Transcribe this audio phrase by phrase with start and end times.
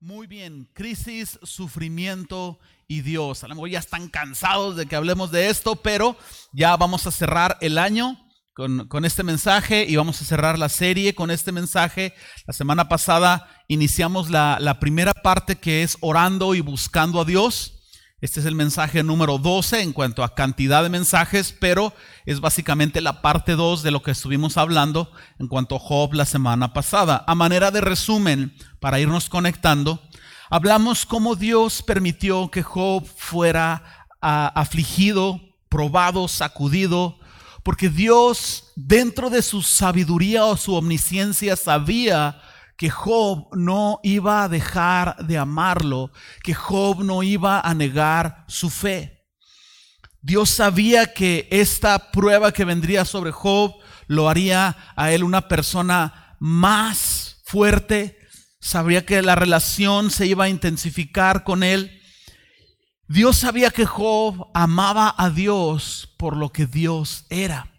[0.00, 3.42] Muy bien, crisis, sufrimiento y Dios.
[3.42, 6.16] A lo mejor ya están cansados de que hablemos de esto, pero
[6.52, 8.16] ya vamos a cerrar el año
[8.54, 12.14] con, este mensaje y vamos a cerrar la serie con este mensaje.
[12.46, 17.77] La semana pasada iniciamos la, la primera parte que es orando y buscando a Dios.
[18.20, 21.94] Este es el mensaje número 12 en cuanto a cantidad de mensajes, pero
[22.26, 26.24] es básicamente la parte 2 de lo que estuvimos hablando en cuanto a Job la
[26.24, 27.22] semana pasada.
[27.28, 30.02] A manera de resumen, para irnos conectando,
[30.50, 37.20] hablamos cómo Dios permitió que Job fuera ah, afligido, probado, sacudido,
[37.62, 42.42] porque Dios dentro de su sabiduría o su omnisciencia sabía
[42.78, 46.12] que Job no iba a dejar de amarlo,
[46.44, 49.26] que Job no iba a negar su fe.
[50.22, 53.74] Dios sabía que esta prueba que vendría sobre Job
[54.06, 58.16] lo haría a él una persona más fuerte,
[58.60, 62.00] sabía que la relación se iba a intensificar con él.
[63.08, 67.72] Dios sabía que Job amaba a Dios por lo que Dios era.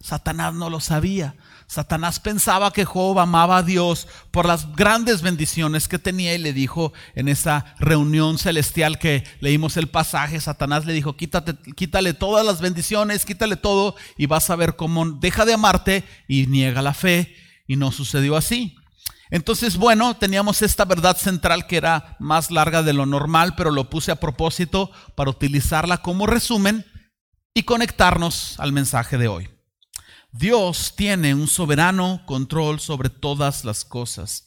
[0.00, 1.34] Satanás no lo sabía.
[1.74, 6.52] Satanás pensaba que Job amaba a Dios por las grandes bendiciones que tenía y le
[6.52, 12.60] dijo en esa reunión celestial que leímos el pasaje, Satanás le dijo, quítale todas las
[12.60, 17.34] bendiciones, quítale todo y vas a ver cómo deja de amarte y niega la fe.
[17.66, 18.76] Y no sucedió así.
[19.30, 23.90] Entonces, bueno, teníamos esta verdad central que era más larga de lo normal, pero lo
[23.90, 26.84] puse a propósito para utilizarla como resumen
[27.52, 29.53] y conectarnos al mensaje de hoy.
[30.36, 34.42] Dios tiene un soberano control sobre todas las cosas.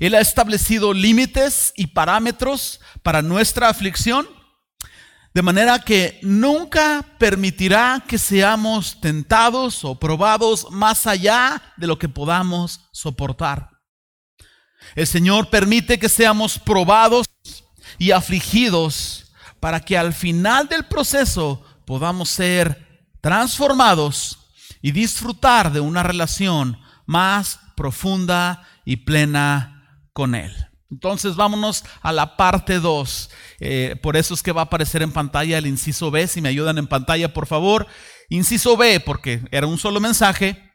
[0.00, 4.26] Él ha establecido límites y parámetros para nuestra aflicción,
[5.32, 12.08] de manera que nunca permitirá que seamos tentados o probados más allá de lo que
[12.08, 13.70] podamos soportar.
[14.96, 17.26] El Señor permite que seamos probados
[17.96, 24.40] y afligidos para que al final del proceso podamos ser transformados
[24.86, 30.54] y disfrutar de una relación más profunda y plena con Él.
[30.92, 33.30] Entonces vámonos a la parte 2.
[33.58, 36.28] Eh, por eso es que va a aparecer en pantalla el inciso B.
[36.28, 37.88] Si me ayudan en pantalla, por favor.
[38.28, 40.72] Inciso B, porque era un solo mensaje.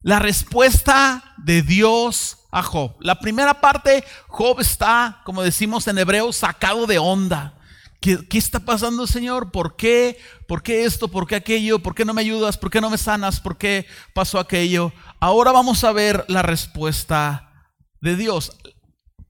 [0.00, 2.96] La respuesta de Dios a Job.
[2.98, 7.60] La primera parte, Job está, como decimos en hebreo, sacado de onda.
[8.02, 9.52] ¿Qué, está pasando, Señor?
[9.52, 10.18] ¿Por qué?
[10.48, 11.06] ¿Por qué esto?
[11.06, 11.78] ¿Por qué aquello?
[11.78, 12.58] ¿Por qué no me ayudas?
[12.58, 13.38] ¿Por qué no me sanas?
[13.38, 14.92] ¿Por qué pasó aquello?
[15.20, 17.70] Ahora vamos a ver la respuesta
[18.00, 18.56] de Dios.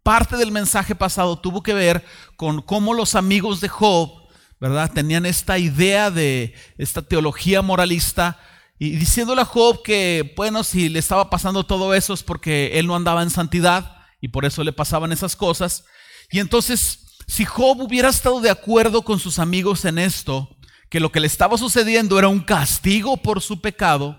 [0.03, 2.03] Parte del mensaje pasado tuvo que ver
[2.37, 4.11] con cómo los amigos de Job,
[4.59, 4.91] ¿verdad?
[4.91, 8.41] Tenían esta idea de esta teología moralista
[8.79, 12.87] y diciéndole a Job que, bueno, si le estaba pasando todo eso es porque él
[12.87, 15.85] no andaba en santidad y por eso le pasaban esas cosas.
[16.31, 20.57] Y entonces si Job hubiera estado de acuerdo con sus amigos en esto,
[20.91, 24.19] que lo que le estaba sucediendo era un castigo por su pecado,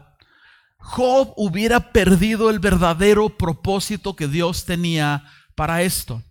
[0.78, 5.24] Job hubiera perdido el verdadero propósito que Dios tenía
[5.56, 6.22] para esto.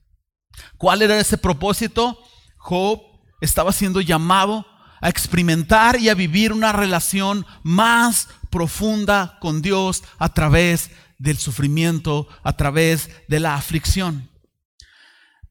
[0.77, 2.19] ¿Cuál era ese propósito?
[2.59, 3.01] Job
[3.41, 4.67] estaba siendo llamado
[5.01, 12.29] a experimentar y a vivir una relación más profunda con Dios a través del sufrimiento,
[12.43, 14.32] a través de la aflicción.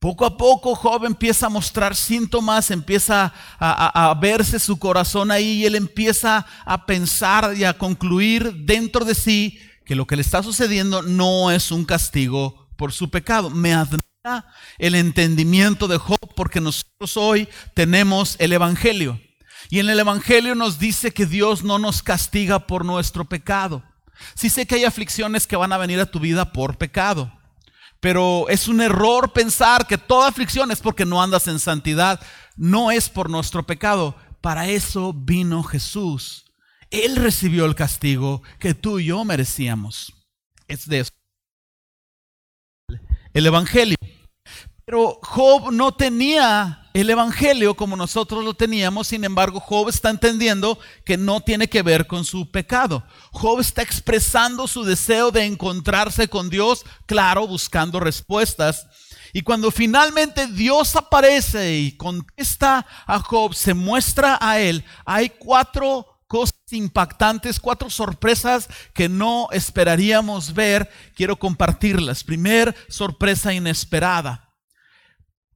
[0.01, 5.65] Poco a poco Job empieza a mostrar síntomas, empieza a, verse su corazón ahí y
[5.67, 10.41] él empieza a pensar y a concluir dentro de sí que lo que le está
[10.41, 13.51] sucediendo no es un castigo por su pecado.
[13.51, 14.47] Me admira
[14.79, 19.21] el entendimiento de Job porque nosotros hoy tenemos el Evangelio.
[19.69, 23.83] Y en el Evangelio nos dice que Dios no nos castiga por nuestro pecado.
[24.33, 27.31] Sí sé que hay aflicciones que van a venir a tu vida por pecado.
[28.01, 32.19] Pero es un error pensar que toda aflicción es porque no andas en santidad.
[32.57, 34.15] No es por nuestro pecado.
[34.41, 36.45] Para eso vino Jesús.
[36.89, 40.13] Él recibió el castigo que tú y yo merecíamos.
[40.67, 41.11] Es de eso.
[43.33, 43.95] El Evangelio.
[44.83, 50.77] Pero Job no tenía el Evangelio como nosotros lo teníamos, sin embargo, Job está entendiendo
[51.05, 53.03] que no tiene que ver con su pecado.
[53.31, 58.87] Job está expresando su deseo de encontrarse con Dios, claro, buscando respuestas.
[59.33, 66.07] Y cuando finalmente Dios aparece y contesta a Job, se muestra a él, hay cuatro
[66.27, 70.89] cosas impactantes, cuatro sorpresas que no esperaríamos ver.
[71.13, 72.23] Quiero compartirlas.
[72.23, 74.50] Primer sorpresa inesperada.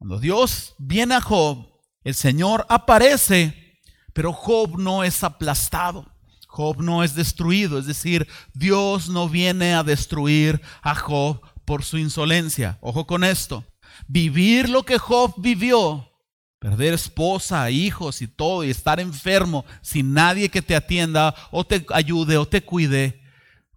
[0.06, 1.66] Cuando Dios viene a Job,
[2.04, 3.82] el Señor aparece,
[4.14, 6.06] pero Job no es aplastado.
[6.46, 11.98] Job no es destruido, es decir, Dios no viene a destruir a Job por su
[11.98, 12.78] insolencia.
[12.82, 13.66] Ojo con esto.
[14.08, 16.08] vivir lo que Job vivió,
[16.60, 21.84] perder esposa, hijos y todo, y estar enfermo sin nadie que te atienda o te
[21.92, 23.24] ayude o te cuide,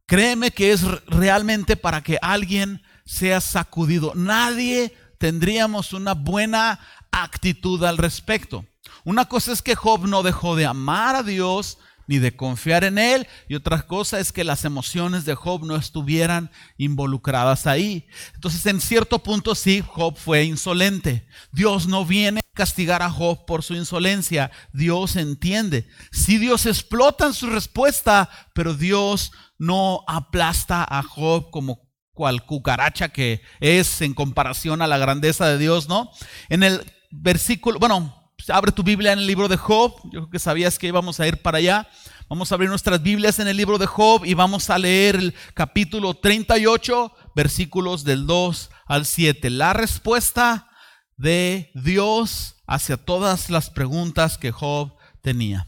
[0.04, 4.12] créeme que es realmente para que alguien sea sacudido.
[4.14, 6.80] Nadie tendríamos una buena
[7.10, 8.64] actitud al respecto.
[9.04, 11.78] Una cosa es que Job no dejó de amar a Dios
[12.08, 15.76] ni de confiar en Él, y otra cosa es que las emociones de Job no
[15.76, 18.08] estuvieran involucradas ahí.
[18.34, 21.28] Entonces, en cierto punto sí, Job fue insolente.
[21.52, 25.86] Dios no viene a castigar a Job por su insolencia, Dios entiende.
[26.10, 31.87] Sí, Dios explota en su respuesta, pero Dios no aplasta a Job como
[32.18, 36.10] cual cucaracha que es en comparación a la grandeza de Dios, ¿no?
[36.48, 38.12] En el versículo, bueno,
[38.48, 41.28] abre tu Biblia en el libro de Job, yo creo que sabías que íbamos a
[41.28, 41.88] ir para allá.
[42.28, 45.34] Vamos a abrir nuestras Biblias en el libro de Job y vamos a leer el
[45.54, 49.48] capítulo 38, versículos del 2 al 7.
[49.50, 50.68] La respuesta
[51.16, 54.92] de Dios hacia todas las preguntas que Job
[55.22, 55.66] tenía.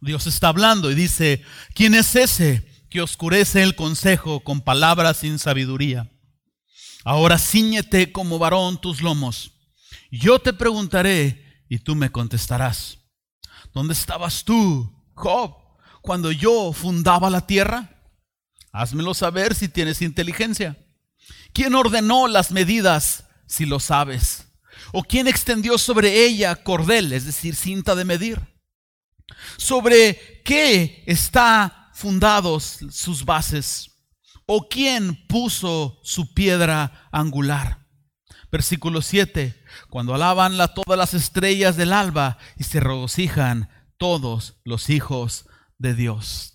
[0.00, 1.42] Dios está hablando y dice,
[1.74, 6.10] ¿quién es ese que oscurece el consejo con palabras sin sabiduría?
[7.04, 9.52] Ahora ciñete como varón tus lomos.
[10.10, 12.98] Yo te preguntaré y tú me contestarás.
[13.72, 15.54] ¿Dónde estabas tú, Job,
[16.02, 17.90] cuando yo fundaba la tierra?
[18.72, 20.76] Házmelo saber si tienes inteligencia.
[21.52, 24.46] ¿Quién ordenó las medidas si lo sabes?
[24.92, 28.40] ¿O quién extendió sobre ella cordel, es decir, cinta de medir?
[29.56, 33.90] ¿Sobre qué está fundados sus bases?
[34.46, 37.86] ¿O quién puso su piedra angular?
[38.50, 39.62] Versículo 7.
[39.88, 45.46] Cuando alaban la, todas las estrellas del alba y se regocijan todos los hijos
[45.78, 46.49] de Dios.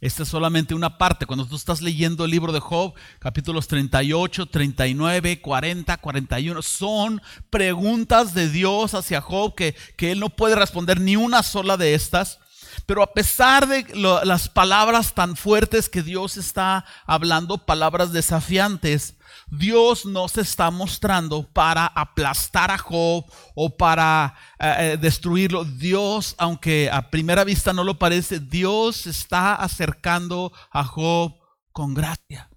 [0.00, 1.26] Esta es solamente una parte.
[1.26, 8.32] Cuando tú estás leyendo el libro de Job, capítulos 38, 39, 40, 41, son preguntas
[8.32, 12.38] de Dios hacia Job que, que él no puede responder ni una sola de estas.
[12.86, 13.86] Pero a pesar de
[14.24, 19.14] las palabras tan fuertes que Dios está hablando, palabras desafiantes,
[19.50, 25.64] Dios no se está mostrando para aplastar a Job o para eh, eh, destruirlo.
[25.64, 31.34] Dios, aunque a primera vista no lo parece, Dios está acercando a Job
[31.72, 32.50] con gracia.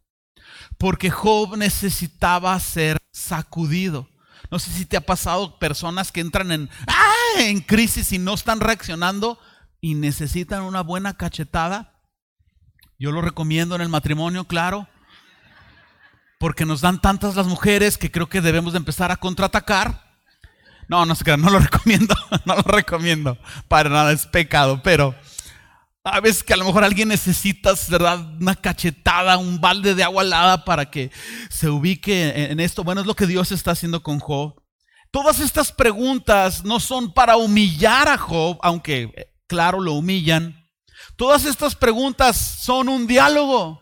[0.77, 4.09] Porque Job necesitaba ser sacudido.
[4.49, 7.39] No sé si te ha pasado personas que entran en, ¡ah!
[7.39, 9.39] en crisis y no están reaccionando
[9.81, 11.99] y necesitan una buena cachetada.
[12.97, 14.87] Yo lo recomiendo en el matrimonio, claro
[16.41, 20.09] porque nos dan tantas las mujeres que creo que debemos de empezar a contraatacar.
[20.87, 23.37] No, no no lo recomiendo, no lo recomiendo,
[23.67, 25.13] para nada es pecado, pero
[26.03, 28.19] a veces que a lo mejor alguien necesita, ¿verdad?
[28.41, 31.11] Una cachetada, un balde de agua helada para que
[31.51, 32.83] se ubique en esto.
[32.83, 34.55] Bueno, es lo que Dios está haciendo con Job.
[35.11, 40.65] Todas estas preguntas no son para humillar a Job, aunque claro lo humillan.
[41.17, 43.81] Todas estas preguntas son un diálogo.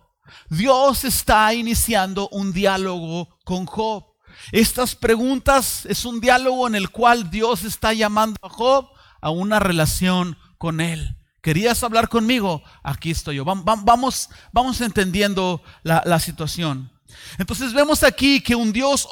[0.50, 4.04] Dios está iniciando un diálogo con Job.
[4.52, 8.88] Estas preguntas es un diálogo en el cual Dios está llamando a Job
[9.22, 11.18] a una relación con él.
[11.44, 12.64] ¿Querías hablar conmigo?
[12.82, 13.46] Aquí estoy yo.
[13.46, 16.92] Vamos, vamos entendiendo la, situación.
[17.38, 19.08] Entonces vemos aquí que un Dios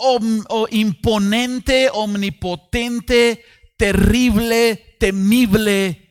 [0.71, 3.45] imponente, omnipotente,
[3.77, 6.06] terrible, temible,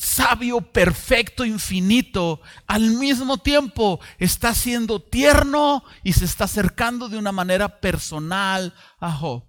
[0.00, 7.32] sabio, perfecto, infinito, al mismo tiempo está siendo tierno y se está acercando de una
[7.32, 9.44] manera personal a Job.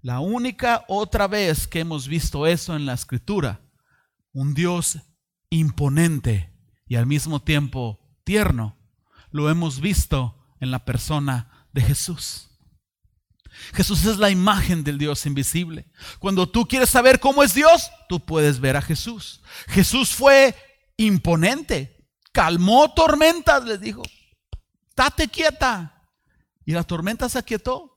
[0.00, 3.60] La única otra vez que hemos visto eso en la escritura,
[4.32, 5.00] un Dios
[5.50, 6.54] imponente
[6.86, 8.78] y al mismo tiempo tierno,
[9.32, 12.49] lo hemos visto en la persona de Jesús.
[13.74, 15.90] Jesús es la imagen del Dios invisible.
[16.18, 19.42] Cuando tú quieres saber cómo es Dios, tú puedes ver a Jesús.
[19.68, 20.54] Jesús fue
[20.96, 24.02] imponente, calmó tormentas, les dijo,
[24.96, 26.08] date quieta.
[26.64, 27.96] Y la tormenta se aquietó.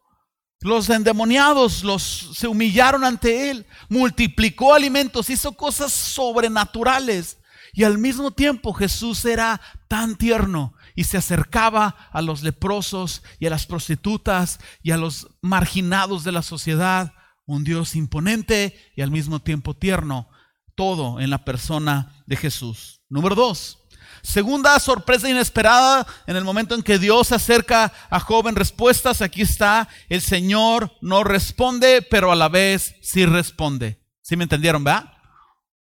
[0.62, 7.38] Los endemoniados los, se humillaron ante él, multiplicó alimentos, hizo cosas sobrenaturales.
[7.74, 13.48] Y al mismo tiempo Jesús era tan tierno y se acercaba a los leprosos y
[13.48, 17.14] a las prostitutas y a los marginados de la sociedad.
[17.46, 20.30] Un Dios imponente y al mismo tiempo tierno.
[20.76, 23.02] Todo en la persona de Jesús.
[23.10, 23.80] Número dos.
[24.24, 29.22] Segunda sorpresa inesperada en el momento en que Dios se acerca a Job en respuestas.
[29.22, 34.02] Aquí está, el Señor no responde, pero a la vez sí responde.
[34.22, 35.12] ¿Sí me entendieron, verdad?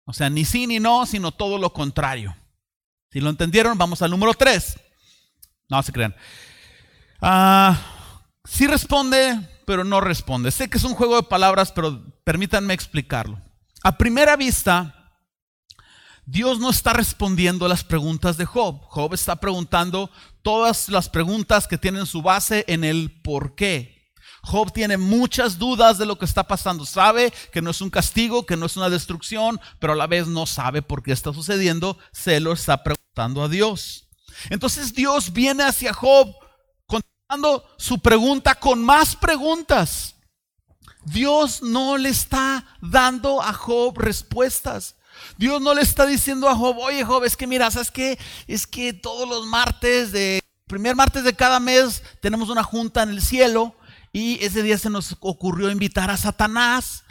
[0.05, 2.35] O sea, ni sí ni no, sino todo lo contrario.
[3.11, 4.79] Si lo entendieron, vamos al número 3.
[5.69, 6.15] No se crean.
[7.21, 7.79] Ah,
[8.43, 10.51] sí responde, pero no responde.
[10.51, 13.39] Sé que es un juego de palabras, pero permítanme explicarlo.
[13.83, 15.11] A primera vista,
[16.25, 18.79] Dios no está respondiendo a las preguntas de Job.
[18.83, 20.09] Job está preguntando
[20.41, 23.93] todas las preguntas que tienen su base en el por qué.
[24.41, 26.85] Job tiene muchas dudas de lo que está pasando.
[26.85, 30.27] Sabe que no es un castigo, que no es una destrucción, pero a la vez
[30.27, 31.97] no sabe por qué está sucediendo.
[32.11, 34.02] Se lo está preguntando a Dios.
[34.49, 36.33] Entonces Dios viene hacia Job
[36.85, 40.15] contestando su pregunta con más preguntas.
[41.05, 44.95] Dios no le está dando a Job respuestas.
[45.37, 48.17] Dios no le está diciendo a Job, oye Job, es que mira, ¿sabes qué?
[48.47, 53.09] Es que todos los martes de, primer martes de cada mes tenemos una junta en
[53.09, 53.75] el cielo
[54.11, 57.02] y ese día se nos ocurrió invitar a Satanás,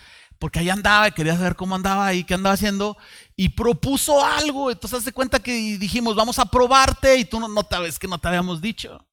[0.42, 2.96] porque ahí andaba y quería saber cómo andaba y qué andaba haciendo,
[3.36, 4.72] y propuso algo.
[4.72, 8.18] Entonces, hace cuenta que dijimos, vamos a probarte, y tú no, no sabes que no
[8.18, 9.06] te habíamos dicho.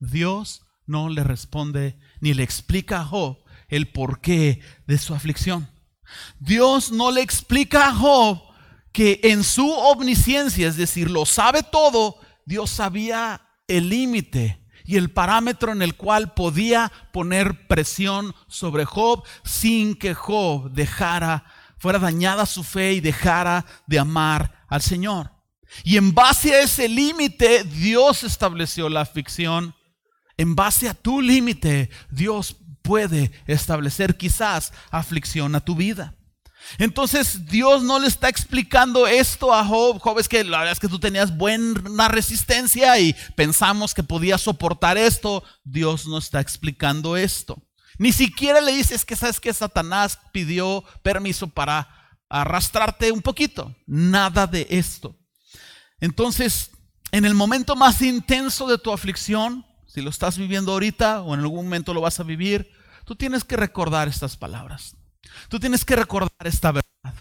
[0.00, 3.38] Dios no le responde ni le explica a Job
[3.68, 5.70] el porqué de su aflicción.
[6.40, 8.42] Dios no le explica a Job
[8.90, 12.16] que en su omnisciencia, es decir, lo sabe todo,
[12.46, 14.61] Dios sabía el límite
[14.92, 21.46] y el parámetro en el cual podía poner presión sobre Job sin que Job dejara,
[21.78, 25.32] fuera dañada su fe y dejara de amar al Señor.
[25.82, 29.74] Y en base a ese límite, Dios estableció la aflicción.
[30.36, 36.16] En base a tu límite, Dios puede establecer quizás aflicción a tu vida.
[36.78, 39.98] Entonces Dios no le está explicando esto a Job.
[39.98, 44.40] Job es que la verdad es que tú tenías buena resistencia y pensamos que podías
[44.40, 45.44] soportar esto.
[45.64, 47.62] Dios no está explicando esto.
[47.98, 51.88] Ni siquiera le dices que sabes que Satanás pidió permiso para
[52.28, 53.74] arrastrarte un poquito.
[53.86, 55.16] Nada de esto.
[56.00, 56.70] Entonces,
[57.12, 61.40] en el momento más intenso de tu aflicción, si lo estás viviendo ahorita o en
[61.40, 62.70] algún momento lo vas a vivir,
[63.04, 64.96] tú tienes que recordar estas palabras.
[65.48, 67.14] Tú tienes que recordar esta verdad.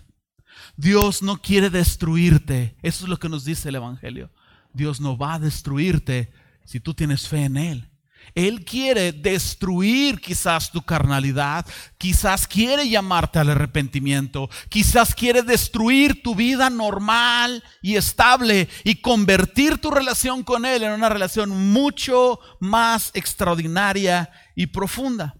[0.76, 2.76] Dios no quiere destruirte.
[2.82, 4.30] Eso es lo que nos dice el Evangelio.
[4.74, 6.32] Dios no va a destruirte
[6.66, 7.92] si tú tienes fe en Él.
[8.36, 11.66] Él quiere destruir quizás tu carnalidad,
[11.98, 19.80] quizás quiere llamarte al arrepentimiento, quizás quiere destruir tu vida normal y estable y convertir
[19.80, 25.36] tu relación con Él en una relación mucho más extraordinaria y profunda.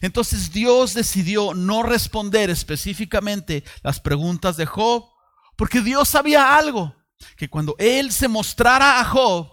[0.00, 5.08] Entonces Dios decidió no responder específicamente las preguntas de Job,
[5.56, 6.94] porque Dios sabía algo,
[7.36, 9.50] que cuando Él se mostrara a Job,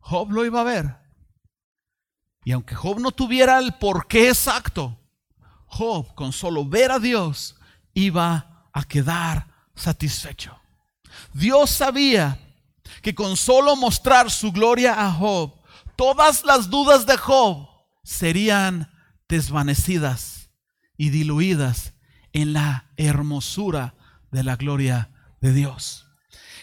[0.00, 0.96] Job lo iba a ver.
[2.44, 4.98] Y aunque Job no tuviera el porqué exacto,
[5.66, 7.56] Job con solo ver a Dios
[7.94, 10.58] iba a quedar satisfecho.
[11.32, 12.38] Dios sabía
[13.02, 15.54] que con solo mostrar su gloria a Job,
[15.96, 17.68] todas las dudas de Job
[18.02, 18.90] serían
[19.28, 20.50] desvanecidas
[20.96, 21.94] y diluidas
[22.32, 23.94] en la hermosura
[24.30, 26.03] de la gloria de Dios.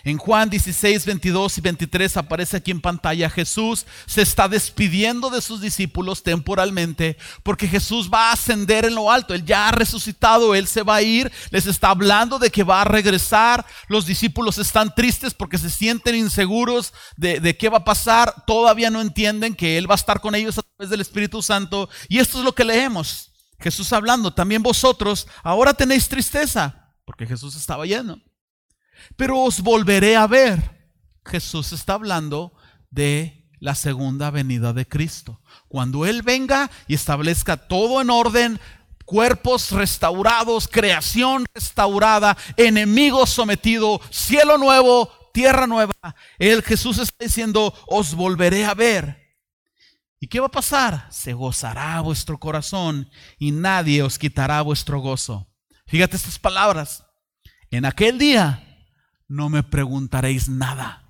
[0.03, 5.41] En Juan 16, 22 y 23 aparece aquí en pantalla Jesús se está despidiendo de
[5.41, 9.33] sus discípulos temporalmente porque Jesús va a ascender en lo alto.
[9.33, 12.81] Él ya ha resucitado, Él se va a ir, les está hablando de que va
[12.81, 13.65] a regresar.
[13.87, 18.43] Los discípulos están tristes porque se sienten inseguros de, de qué va a pasar.
[18.47, 21.89] Todavía no entienden que Él va a estar con ellos a través del Espíritu Santo.
[22.09, 23.31] Y esto es lo que leemos.
[23.59, 28.19] Jesús hablando, también vosotros ahora tenéis tristeza porque Jesús estaba lleno
[29.15, 30.89] pero os volveré a ver.
[31.25, 32.53] Jesús está hablando
[32.89, 35.41] de la segunda venida de Cristo.
[35.67, 38.60] Cuando Él venga y establezca todo en orden,
[39.05, 45.93] cuerpos restaurados, creación restaurada, enemigos sometidos, cielo nuevo, tierra nueva.
[46.39, 49.21] El Jesús está diciendo, os volveré a ver.
[50.19, 51.07] ¿Y qué va a pasar?
[51.12, 55.48] Se gozará vuestro corazón y nadie os quitará vuestro gozo.
[55.88, 57.03] Fíjate estas palabras.
[57.69, 58.70] En aquel día
[59.31, 61.09] no me preguntaréis nada.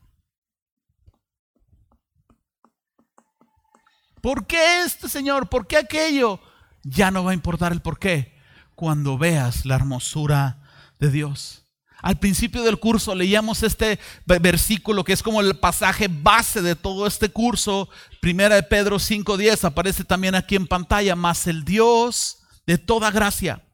[4.21, 5.49] ¿Por qué este Señor?
[5.49, 6.39] ¿Por qué aquello?
[6.83, 8.37] Ya no va a importar el por qué
[8.75, 10.61] cuando veas la hermosura
[10.99, 11.65] de Dios.
[12.03, 17.07] Al principio del curso leíamos este versículo que es como el pasaje base de todo
[17.07, 17.89] este curso.
[18.21, 21.15] Primera de Pedro 5.10 aparece también aquí en pantalla.
[21.15, 22.37] Más el Dios
[22.67, 23.65] de toda gracia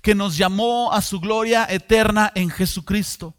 [0.00, 3.36] que nos llamó a su gloria eterna en Jesucristo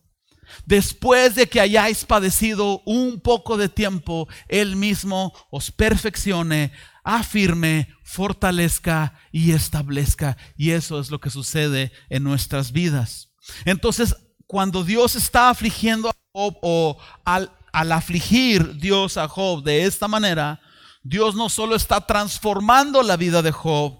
[0.65, 6.71] Después de que hayáis padecido un poco de tiempo, Él mismo os perfeccione,
[7.03, 10.37] afirme, fortalezca y establezca.
[10.57, 13.29] Y eso es lo que sucede en nuestras vidas.
[13.65, 14.15] Entonces,
[14.47, 20.07] cuando Dios está afligiendo a Job o al, al afligir Dios a Job de esta
[20.07, 20.59] manera,
[21.03, 23.99] Dios no solo está transformando la vida de Job,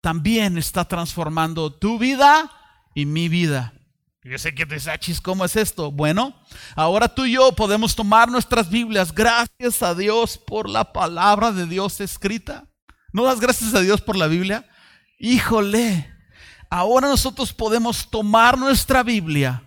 [0.00, 2.50] también está transformando tu vida
[2.94, 3.73] y mi vida.
[4.26, 5.92] Yo sé que te dices, ¿cómo es esto?
[5.92, 6.34] Bueno,
[6.76, 9.14] ahora tú y yo podemos tomar nuestras Biblias.
[9.14, 12.66] Gracias a Dios por la palabra de Dios escrita.
[13.12, 14.66] ¿No das gracias a Dios por la Biblia?
[15.18, 16.10] Híjole,
[16.70, 19.62] ahora nosotros podemos tomar nuestra Biblia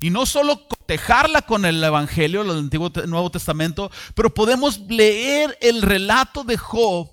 [0.00, 5.80] y no solo cotejarla con el Evangelio, el Antiguo Nuevo Testamento, pero podemos leer el
[5.80, 7.08] relato de Job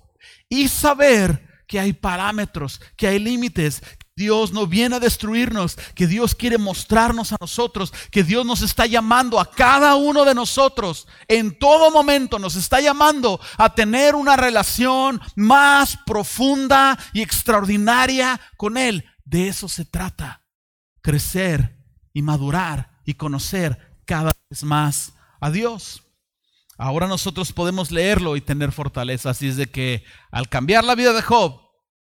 [0.48, 3.80] y saber que hay parámetros, que hay límites,
[4.20, 8.84] Dios no viene a destruirnos, que Dios quiere mostrarnos a nosotros, que Dios nos está
[8.84, 14.36] llamando a cada uno de nosotros, en todo momento nos está llamando a tener una
[14.36, 19.06] relación más profunda y extraordinaria con Él.
[19.24, 20.42] De eso se trata,
[21.00, 21.78] crecer
[22.12, 26.02] y madurar y conocer cada vez más a Dios.
[26.76, 29.30] Ahora nosotros podemos leerlo y tener fortaleza.
[29.30, 31.58] Así es de que al cambiar la vida de Job,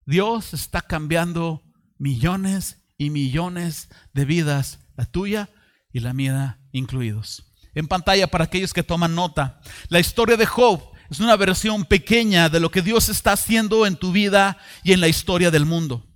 [0.04, 1.65] Dios está cambiando
[1.98, 5.50] millones y millones de vidas, la tuya
[5.92, 7.52] y la mía incluidos.
[7.74, 12.48] En pantalla para aquellos que toman nota, la historia de Job es una versión pequeña
[12.48, 16.06] de lo que Dios está haciendo en tu vida y en la historia del mundo.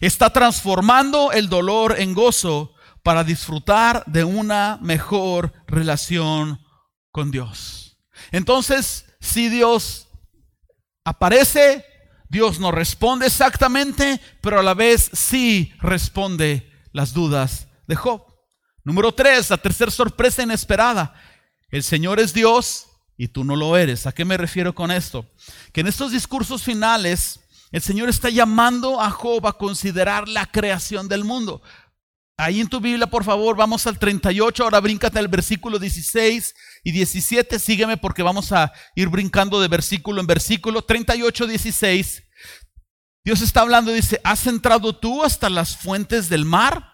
[0.00, 6.60] Está transformando el dolor en gozo para disfrutar de una mejor relación
[7.10, 7.98] con Dios.
[8.30, 10.08] Entonces, si Dios
[11.04, 11.84] aparece
[12.32, 18.24] Dios no responde exactamente, pero a la vez sí responde las dudas de Job.
[18.84, 21.12] Número tres, la tercera sorpresa inesperada.
[21.68, 22.86] El Señor es Dios
[23.18, 24.06] y tú no lo eres.
[24.06, 25.26] ¿A qué me refiero con esto?
[25.74, 31.08] Que en estos discursos finales el Señor está llamando a Job a considerar la creación
[31.08, 31.60] del mundo.
[32.38, 36.92] Ahí en tu Biblia, por favor, vamos al 38, ahora bríncate al versículo 16 y
[36.92, 40.82] 17, sígueme porque vamos a ir brincando de versículo en versículo.
[40.82, 42.22] 38, 16.
[43.24, 46.92] Dios está hablando dice, ¿has entrado tú hasta las fuentes del mar?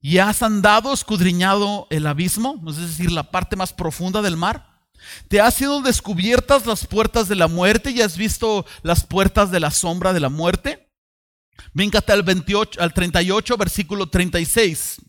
[0.00, 2.62] ¿Y has andado escudriñado el abismo?
[2.68, 4.86] Es decir, la parte más profunda del mar.
[5.28, 9.60] ¿Te has sido descubiertas las puertas de la muerte y has visto las puertas de
[9.60, 10.90] la sombra de la muerte?
[11.74, 15.02] Víncate al, 28, al 38, versículo 36.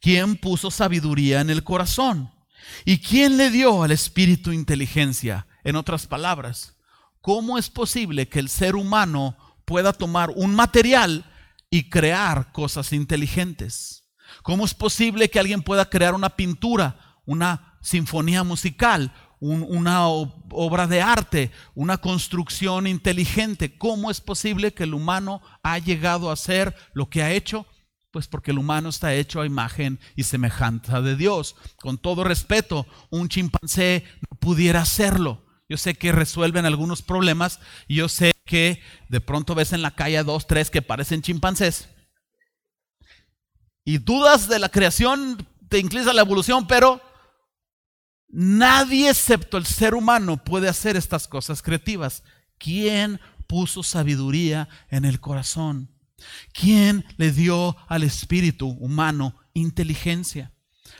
[0.00, 2.31] ¿Quién puso sabiduría en el corazón?
[2.84, 5.46] ¿Y quién le dio al espíritu inteligencia?
[5.64, 6.76] En otras palabras,
[7.20, 11.24] ¿cómo es posible que el ser humano pueda tomar un material
[11.70, 14.10] y crear cosas inteligentes?
[14.42, 21.02] ¿Cómo es posible que alguien pueda crear una pintura, una sinfonía musical, una obra de
[21.02, 23.76] arte, una construcción inteligente.
[23.76, 27.66] ¿Cómo es posible que el humano ha llegado a ser lo que ha hecho?
[28.12, 31.56] Pues porque el humano está hecho a imagen y semejanza de Dios.
[31.80, 35.44] Con todo respeto, un chimpancé no pudiera hacerlo.
[35.68, 39.94] Yo sé que resuelven algunos problemas y yo sé que de pronto ves en la
[39.94, 41.88] calle dos, tres que parecen chimpancés.
[43.84, 47.00] Y dudas de la creación, te inclinas a la evolución, pero
[48.34, 52.24] Nadie excepto el ser humano puede hacer estas cosas creativas.
[52.56, 55.91] ¿Quién puso sabiduría en el corazón?
[56.52, 60.52] ¿Quién le dio al espíritu humano inteligencia?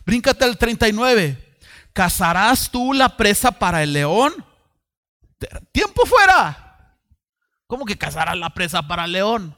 [0.05, 1.59] Bríncate al 39.
[1.93, 4.33] ¿Cazarás tú la presa para el león?
[5.73, 6.99] Tiempo fuera.
[7.67, 9.57] ¿Cómo que cazarás la presa para el león?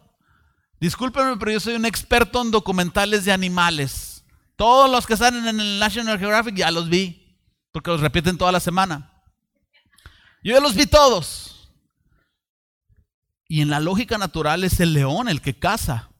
[0.81, 4.25] Discúlpenme, pero yo soy un experto en documentales de animales.
[4.57, 7.25] Todos los que están en el National Geographic ya los vi
[7.73, 9.11] porque los repiten toda la semana.
[10.45, 11.54] Yo ya los vi todos.
[13.47, 16.11] Y en la lógica natural es el león el que caza.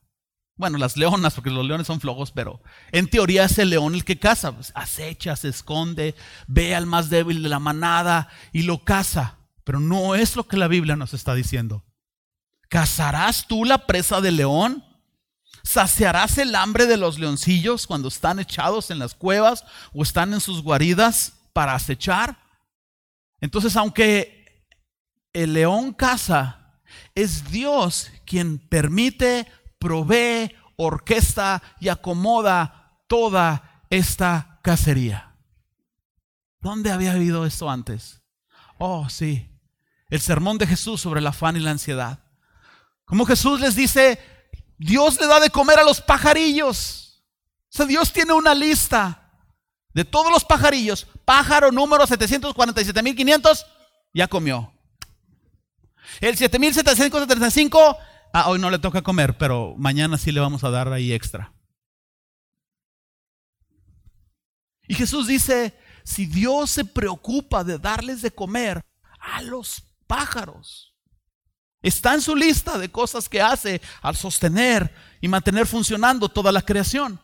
[0.57, 4.05] Bueno, las leonas, porque los leones son flojos, pero en teoría es el león el
[4.05, 4.53] que caza.
[4.53, 6.15] Pues, acecha, se esconde,
[6.47, 9.39] ve al más débil de la manada y lo caza.
[9.65, 11.85] Pero no es lo que la Biblia nos está diciendo.
[12.69, 14.85] ¿Cazarás tú la presa del león?
[15.63, 20.41] ¿Saciarás el hambre de los leoncillos cuando están echados en las cuevas o están en
[20.41, 21.35] sus guaridas?
[21.55, 22.37] para acechar.
[23.41, 24.67] Entonces, aunque
[25.33, 26.64] el león caza,
[27.15, 29.47] es Dios quien permite,
[29.79, 35.37] provee, orquesta y acomoda toda esta cacería.
[36.61, 38.23] ¿Dónde había habido esto antes?
[38.79, 39.51] Oh, sí.
[40.09, 42.25] El sermón de Jesús sobre el afán y la ansiedad.
[43.05, 44.19] Como Jesús les dice,
[44.79, 47.25] Dios le da de comer a los pajarillos.
[47.65, 49.25] O sea, Dios tiene una lista
[49.95, 53.65] de todos los pajarillos, pájaro número 747.500
[54.13, 54.74] ya comió.
[56.21, 57.97] El 7735,
[58.33, 61.53] ah, hoy no le toca comer, pero mañana sí le vamos a dar ahí extra.
[64.87, 68.83] Y Jesús dice, si Dios se preocupa de darles de comer
[69.19, 70.95] a los pájaros,
[71.83, 76.63] está en su lista de cosas que hace al sostener y mantener funcionando toda la
[76.63, 77.21] creación.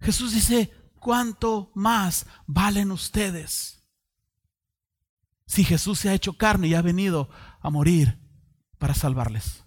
[0.00, 3.84] Jesús dice, ¿cuánto más valen ustedes?
[5.46, 8.18] Si Jesús se ha hecho carne y ha venido a morir
[8.78, 9.64] para salvarles.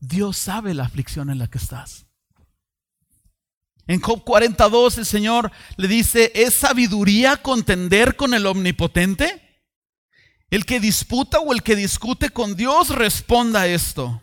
[0.00, 2.06] Dios sabe la aflicción en la que estás.
[3.86, 9.42] En Job 42 el Señor le dice, ¿es sabiduría contender con el omnipotente?
[10.48, 14.22] El que disputa o el que discute con Dios responda esto.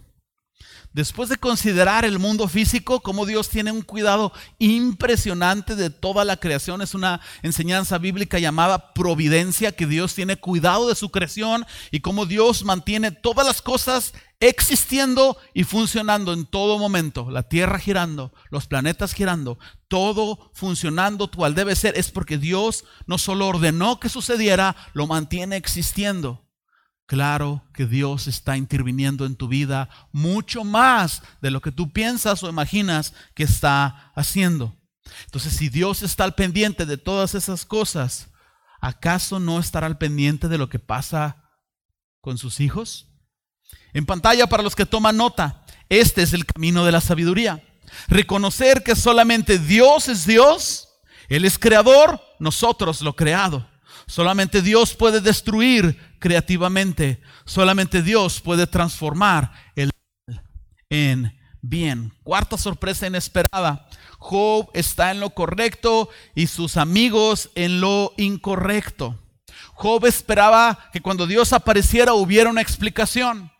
[0.97, 6.38] Después de considerar el mundo físico, como Dios tiene un cuidado impresionante de toda la
[6.38, 11.99] creación, es una enseñanza bíblica llamada providencia, que Dios tiene cuidado de su creación y
[11.99, 17.29] cómo Dios mantiene todas las cosas existiendo y funcionando en todo momento.
[17.29, 23.19] La tierra girando, los planetas girando, todo funcionando cual debe ser, es porque Dios no
[23.19, 26.46] solo ordenó que sucediera, lo mantiene existiendo.
[27.08, 32.43] Claro que Dios está interviniendo en tu vida mucho más de lo que tú piensas
[32.43, 34.76] o imaginas que está haciendo.
[35.24, 38.30] Entonces, si Dios está al pendiente de todas esas cosas,
[38.82, 41.50] ¿acaso no estará al pendiente de lo que pasa
[42.20, 43.08] con sus hijos?
[43.93, 47.63] En pantalla, para los que toman nota, este es el camino de la sabiduría.
[48.10, 50.89] Reconocer que solamente Dios es Dios,
[51.30, 53.65] Él es creador, nosotros lo creado.
[54.08, 57.21] Solamente Dios puede destruir creativamente.
[57.45, 59.91] Solamente Dios puede transformar el
[60.89, 62.13] en bien.
[62.23, 63.88] Cuarta sorpresa inesperada.
[64.19, 69.19] Job está en lo correcto y sus amigos en lo incorrecto.
[69.73, 73.51] Job esperaba que cuando Dios apareciera hubiera una explicación.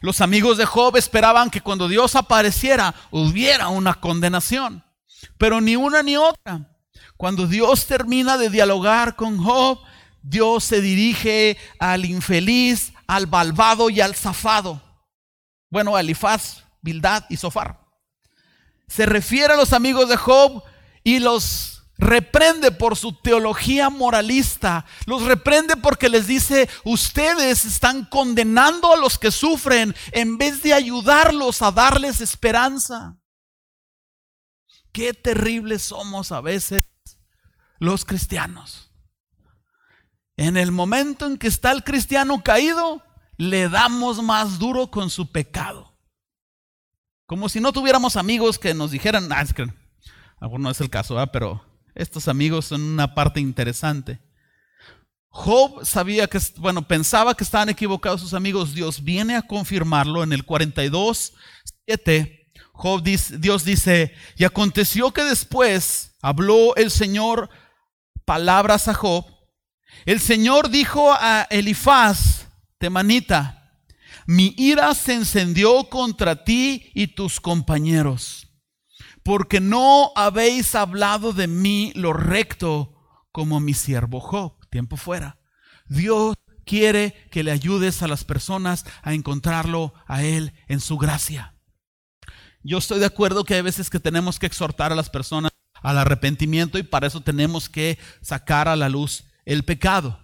[0.00, 4.84] Los amigos de Job esperaban que cuando Dios apareciera hubiera una condenación.
[5.38, 6.76] Pero ni una ni otra.
[7.16, 9.80] Cuando Dios termina de dialogar con Job,
[10.28, 14.82] Dios se dirige al infeliz, al malvado y al zafado.
[15.70, 17.80] Bueno, a Elifaz, Bildad y Sofar.
[18.88, 20.64] Se refiere a los amigos de Job
[21.04, 24.84] y los reprende por su teología moralista.
[25.06, 30.74] Los reprende porque les dice, ustedes están condenando a los que sufren en vez de
[30.74, 33.16] ayudarlos a darles esperanza.
[34.90, 36.82] Qué terribles somos a veces
[37.78, 38.85] los cristianos.
[40.36, 43.02] En el momento en que está el cristiano caído,
[43.38, 45.94] le damos más duro con su pecado.
[47.26, 49.66] Como si no tuviéramos amigos que nos dijeran, ah, es que,
[50.40, 54.20] no es el caso, pero estos amigos son una parte interesante.
[55.28, 58.74] Job sabía que, bueno, pensaba que estaban equivocados sus amigos.
[58.74, 61.34] Dios viene a confirmarlo en el 42,
[61.86, 62.52] 7.
[62.72, 67.50] Job dice, Dios dice, y aconteció que después habló el Señor
[68.24, 69.35] palabras a Job
[70.04, 73.56] el Señor dijo a Elifaz, temanita,
[74.26, 78.48] mi ira se encendió contra ti y tus compañeros,
[79.22, 82.92] porque no habéis hablado de mí lo recto
[83.32, 84.54] como mi siervo Job.
[84.70, 85.38] Tiempo fuera.
[85.88, 91.54] Dios quiere que le ayudes a las personas a encontrarlo a Él en su gracia.
[92.62, 95.98] Yo estoy de acuerdo que hay veces que tenemos que exhortar a las personas al
[95.98, 100.20] arrepentimiento y para eso tenemos que sacar a la luz el pecado.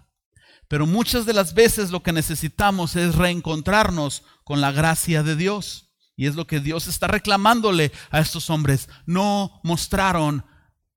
[0.68, 5.90] Pero muchas de las veces lo que necesitamos es reencontrarnos con la gracia de Dios.
[6.16, 8.88] Y es lo que Dios está reclamándole a estos hombres.
[9.06, 10.44] No mostraron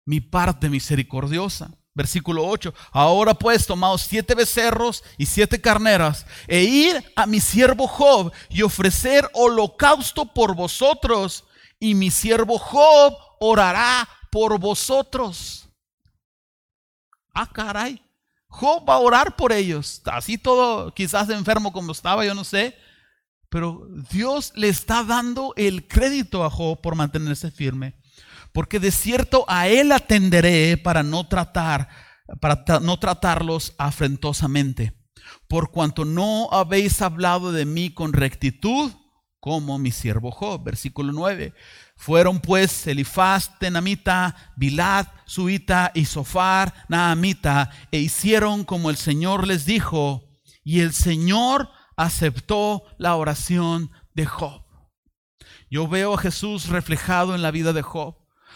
[0.06, 1.72] mi parte misericordiosa.
[1.94, 2.74] Versículo 8.
[2.92, 8.62] Ahora pues tomaos siete becerros y siete carneras e ir a mi siervo Job y
[8.64, 11.46] ofrecer holocausto por vosotros.
[11.80, 15.70] Y mi siervo Job orará por vosotros.
[17.34, 18.05] Ah, caray.
[18.56, 20.02] Job va a orar por ellos.
[20.06, 22.78] Así todo, quizás enfermo como estaba, yo no sé.
[23.50, 27.96] Pero Dios le está dando el crédito a Job por mantenerse firme.
[28.54, 31.90] Porque de cierto a él atenderé para no tratar,
[32.40, 34.94] para no tratarlos afrentosamente.
[35.50, 38.92] Por cuanto no habéis hablado de mí con rectitud,
[39.42, 40.64] como mi siervo Job.
[40.64, 41.54] Versículo 9.
[41.96, 49.66] Fueron pues Elifaz, Tenamita, Bilad, Suita y Sofar, Naamita, e hicieron como el Señor les
[49.66, 50.24] dijo,
[50.64, 54.64] y el Señor aceptó la oración de Job.
[55.70, 58.16] Yo veo a Jesús reflejado en la vida de Job.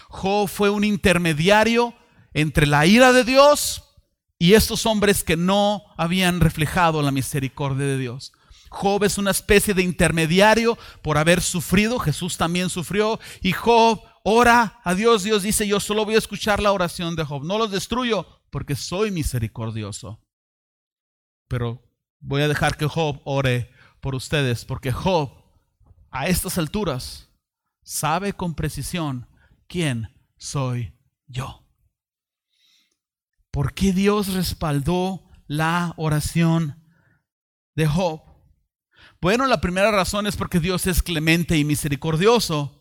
[0.09, 1.93] Job fue un intermediario
[2.33, 3.83] entre la ira de Dios
[4.37, 8.31] y estos hombres que no habían reflejado la misericordia de Dios.
[8.69, 14.79] Job es una especie de intermediario por haber sufrido, Jesús también sufrió, y Job ora
[14.83, 17.71] a Dios, Dios dice, yo solo voy a escuchar la oración de Job, no los
[17.71, 20.21] destruyo porque soy misericordioso.
[21.47, 21.83] Pero
[22.19, 25.31] voy a dejar que Job ore por ustedes, porque Job
[26.11, 27.29] a estas alturas
[27.83, 29.27] sabe con precisión
[29.67, 30.93] quién soy
[31.27, 31.65] yo.
[33.51, 36.83] ¿Por qué Dios respaldó la oración
[37.75, 38.28] de Job?
[39.21, 42.79] Bueno, la primera razón es porque Dios es clemente y misericordioso.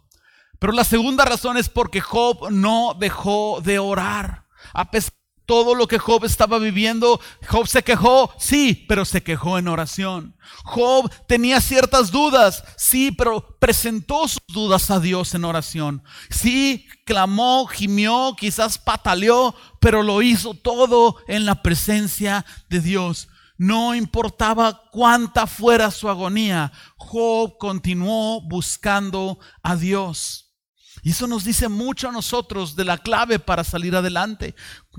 [0.60, 4.46] Pero la segunda razón es porque Job no dejó de orar.
[4.72, 9.22] A pesar de todo lo que Job estaba viviendo, Job se quejó, sí, pero se
[9.24, 10.36] quejó en oración.
[10.62, 16.04] Job tenía ciertas dudas, sí, pero presentó sus dudas a Dios en oración.
[16.30, 23.28] Sí, clamó, gimió, quizás pataleó, pero lo hizo todo en la presencia de Dios.
[23.58, 30.54] No importaba cuánta fuera su agonía, Job continuó buscando a Dios.
[31.02, 34.54] Y eso nos dice mucho a nosotros de la clave para salir adelante.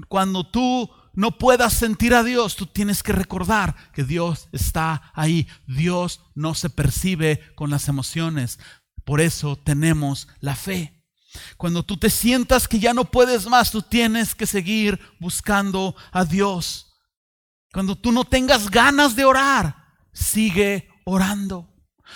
[0.10, 5.48] Cuando tú no puedas sentir a Dios, tú tienes que recordar que Dios está ahí.
[5.66, 8.60] Dios no se percibe con las emociones.
[9.06, 11.04] Por eso tenemos la fe.
[11.58, 16.26] Cuando tú te sientas que ya no puedes más, tú tienes que seguir buscando a
[16.26, 16.89] Dios.
[17.72, 19.76] Cuando tú no tengas ganas de orar,
[20.12, 21.70] sigue orando.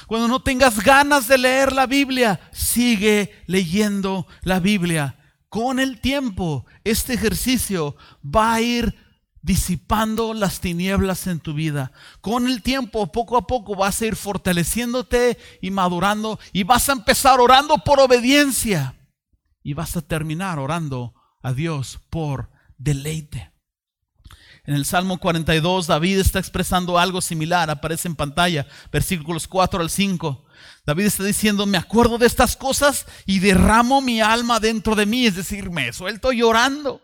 [0.07, 5.19] Cuando no tengas ganas de leer la Biblia, sigue leyendo la Biblia.
[5.49, 8.95] Con el tiempo, este ejercicio va a ir
[9.43, 11.91] disipando las tinieblas en tu vida.
[12.21, 16.93] Con el tiempo, poco a poco, vas a ir fortaleciéndote y madurando y vas a
[16.93, 18.95] empezar orando por obediencia
[19.61, 21.13] y vas a terminar orando
[21.43, 23.52] a Dios por deleite.
[24.65, 29.89] En el Salmo 42, David está expresando algo similar, aparece en pantalla, versículos 4 al
[29.89, 30.45] 5.
[30.85, 35.25] David está diciendo, me acuerdo de estas cosas y derramo mi alma dentro de mí,
[35.25, 37.01] es decir, me suelto llorando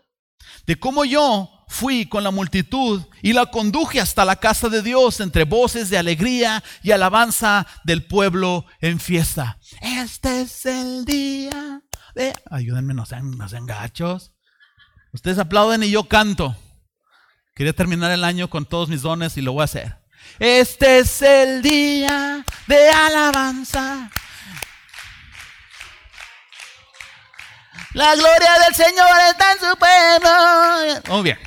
[0.66, 5.20] de cómo yo fui con la multitud y la conduje hasta la casa de Dios
[5.20, 9.58] entre voces de alegría y alabanza del pueblo en fiesta.
[9.82, 11.82] Este es el día
[12.14, 12.32] de...
[12.50, 14.32] Ayúdenme, no sean, no sean gachos.
[15.12, 16.56] Ustedes aplauden y yo canto.
[17.60, 19.94] Quería terminar el año con todos mis dones y lo voy a hacer.
[20.38, 24.10] Este es el día de alabanza.
[27.92, 31.02] La gloria del Señor está en su pueblo.
[31.08, 31.38] Muy bien.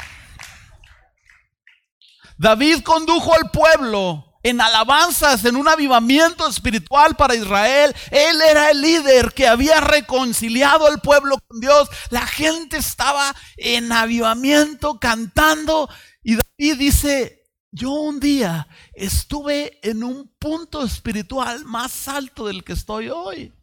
[2.37, 7.95] David condujo al pueblo en alabanzas, en un avivamiento espiritual para Israel.
[8.11, 11.89] Él era el líder que había reconciliado al pueblo con Dios.
[12.09, 15.89] La gente estaba en avivamiento cantando.
[16.21, 22.73] Y David dice, yo un día estuve en un punto espiritual más alto del que
[22.73, 23.53] estoy hoy.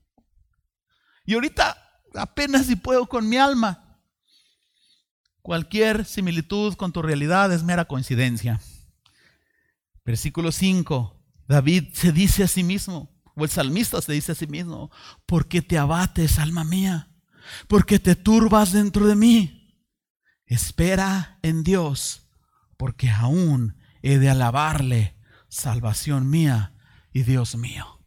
[1.26, 1.76] Y ahorita
[2.14, 3.86] apenas si puedo con mi alma.
[5.42, 8.60] Cualquier similitud con tu realidad es mera coincidencia.
[10.10, 11.22] Versículo 5.
[11.46, 14.90] David se dice a sí mismo, o el salmista se dice a sí mismo,
[15.24, 17.12] ¿por qué te abates, alma mía?
[17.68, 19.86] ¿Por qué te turbas dentro de mí?
[20.46, 22.28] Espera en Dios,
[22.76, 25.16] porque aún he de alabarle,
[25.48, 26.74] salvación mía
[27.12, 28.04] y Dios mío.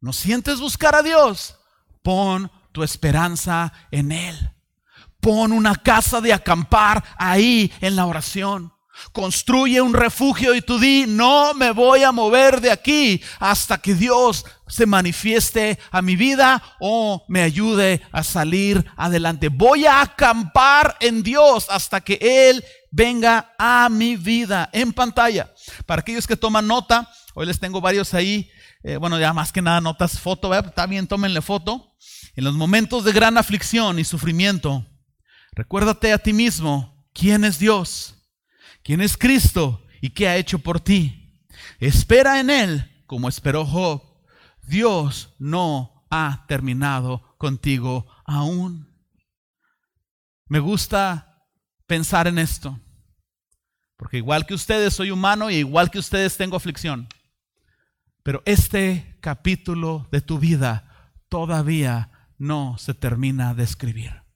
[0.00, 1.56] ¿No sientes buscar a Dios?
[2.02, 4.56] Pon tu esperanza en Él.
[5.20, 8.72] Pon una casa de acampar ahí en la oración.
[9.12, 13.94] Construye un refugio y tú di, no me voy a mover de aquí hasta que
[13.94, 19.48] Dios se manifieste a mi vida o me ayude a salir adelante.
[19.48, 25.52] Voy a acampar en Dios hasta que Él venga a mi vida en pantalla.
[25.86, 28.50] Para aquellos que toman nota, hoy les tengo varios ahí.
[28.82, 31.96] Eh, bueno, ya más que nada notas foto, está bien, tómenle foto.
[32.36, 34.86] En los momentos de gran aflicción y sufrimiento,
[35.52, 38.17] recuérdate a ti mismo quién es Dios
[38.88, 41.44] quién es Cristo y qué ha hecho por ti.
[41.78, 44.02] Espera en Él como esperó Job.
[44.62, 48.88] Dios no ha terminado contigo aún.
[50.46, 51.44] Me gusta
[51.86, 52.80] pensar en esto,
[53.98, 57.08] porque igual que ustedes soy humano y igual que ustedes tengo aflicción.
[58.22, 64.27] Pero este capítulo de tu vida todavía no se termina de escribir.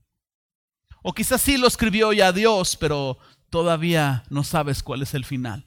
[1.03, 3.19] O quizás sí lo escribió ya Dios, pero
[3.51, 5.67] todavía no sabes cuál es el final.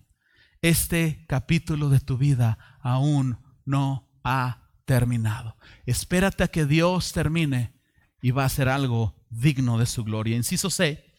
[0.61, 5.57] Este capítulo de tu vida aún no ha terminado.
[5.85, 7.75] Espérate a que Dios termine
[8.21, 10.35] y va a ser algo digno de su gloria.
[10.35, 11.13] Inciso C,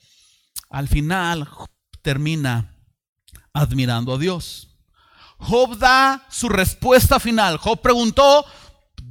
[0.71, 1.49] al final
[2.03, 2.75] termina
[3.53, 4.77] admirando a Dios.
[5.39, 7.59] Job da su respuesta final.
[7.59, 8.45] Job preguntó,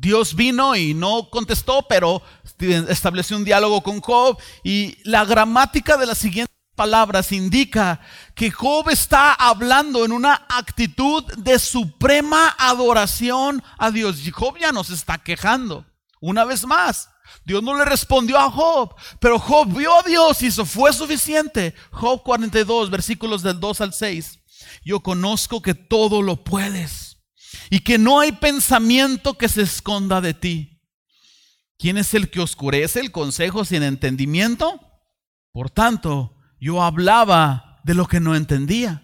[0.06, 2.22] Dios vino y no contestó, pero
[2.60, 8.00] estableció un diálogo con Job y la gramática de las siguientes palabras indica
[8.36, 14.18] que Job está hablando en una actitud de suprema adoración a Dios.
[14.32, 15.88] Job ya nos está quejando.
[16.22, 17.10] Una vez más,
[17.44, 21.74] Dios no le respondió a Job, pero Job vio a Dios y eso fue suficiente.
[21.90, 24.38] Job 42, versículos del 2 al 6.
[24.84, 27.05] Yo conozco que todo lo puedes
[27.70, 30.82] y que no hay pensamiento que se esconda de ti.
[31.78, 34.82] ¿Quién es el que oscurece el consejo sin entendimiento?
[35.52, 39.04] Por tanto, yo hablaba de lo que no entendía.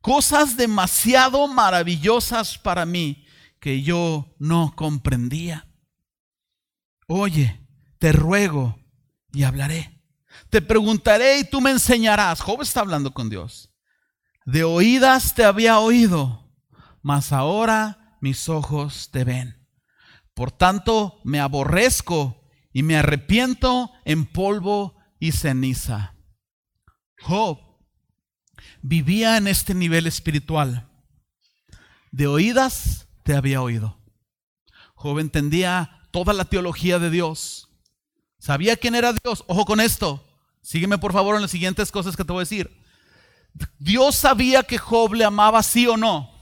[0.00, 3.24] Cosas demasiado maravillosas para mí
[3.60, 5.66] que yo no comprendía.
[7.06, 7.66] Oye,
[7.98, 8.78] te ruego
[9.32, 10.02] y hablaré.
[10.50, 12.40] Te preguntaré y tú me enseñarás.
[12.40, 13.70] Job está hablando con Dios.
[14.44, 16.43] De oídas te había oído,
[17.04, 19.68] mas ahora mis ojos te ven.
[20.32, 26.16] Por tanto, me aborrezco y me arrepiento en polvo y ceniza.
[27.20, 27.58] Job
[28.80, 30.90] vivía en este nivel espiritual.
[32.10, 34.00] De oídas te había oído.
[34.94, 37.68] Job entendía toda la teología de Dios.
[38.38, 39.44] Sabía quién era Dios.
[39.46, 40.26] Ojo con esto.
[40.62, 42.82] Sígueme por favor en las siguientes cosas que te voy a decir.
[43.78, 46.33] Dios sabía que Job le amaba sí o no.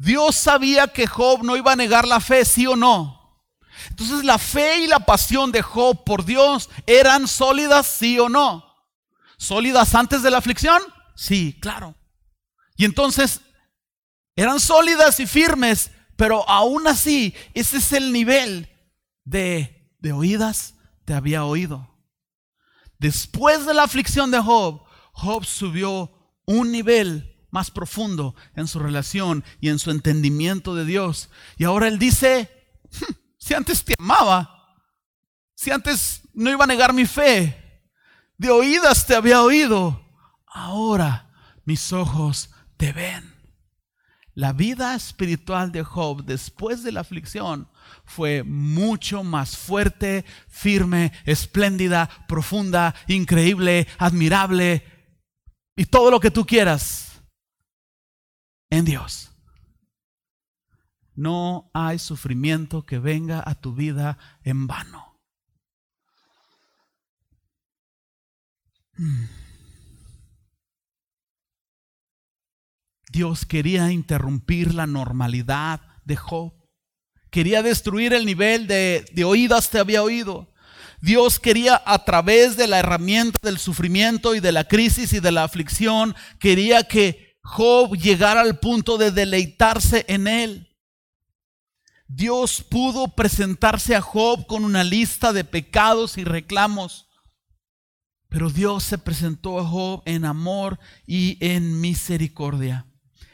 [0.00, 3.38] Dios sabía que Job no iba a negar la fe, sí o no.
[3.90, 8.64] Entonces la fe y la pasión de Job por Dios eran sólidas, sí o no.
[9.36, 10.80] ¿Sólidas antes de la aflicción?
[11.14, 11.94] Sí, claro.
[12.76, 13.42] Y entonces
[14.36, 18.70] eran sólidas y firmes, pero aún así, ese es el nivel
[19.24, 21.94] de, de oídas te había oído.
[22.98, 24.82] Después de la aflicción de Job,
[25.12, 26.10] Job subió
[26.46, 31.30] un nivel más profundo en su relación y en su entendimiento de Dios.
[31.56, 32.50] Y ahora él dice,
[32.92, 34.78] hmm, si antes te amaba,
[35.54, 37.82] si antes no iba a negar mi fe,
[38.38, 40.00] de oídas te había oído,
[40.46, 41.30] ahora
[41.64, 43.34] mis ojos te ven.
[44.34, 47.68] La vida espiritual de Job después de la aflicción
[48.04, 54.84] fue mucho más fuerte, firme, espléndida, profunda, increíble, admirable
[55.76, 57.09] y todo lo que tú quieras
[58.70, 59.32] en Dios.
[61.14, 65.20] No hay sufrimiento que venga a tu vida en vano.
[68.96, 69.26] Hmm.
[73.12, 76.54] Dios quería interrumpir la normalidad de Job.
[77.30, 80.52] Quería destruir el nivel de, de oídas te había oído.
[81.00, 85.32] Dios quería a través de la herramienta del sufrimiento y de la crisis y de
[85.32, 90.68] la aflicción, quería que Job llegara al punto de deleitarse en él.
[92.06, 97.08] Dios pudo presentarse a Job con una lista de pecados y reclamos,
[98.28, 102.86] pero Dios se presentó a Job en amor y en misericordia.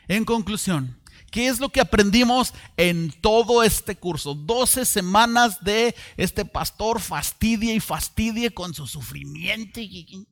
[0.09, 0.98] En conclusión,
[1.31, 4.35] ¿qué es lo que aprendimos en todo este curso?
[4.35, 10.26] 12 semanas de este pastor fastidie y fastidie con su sufrimiento y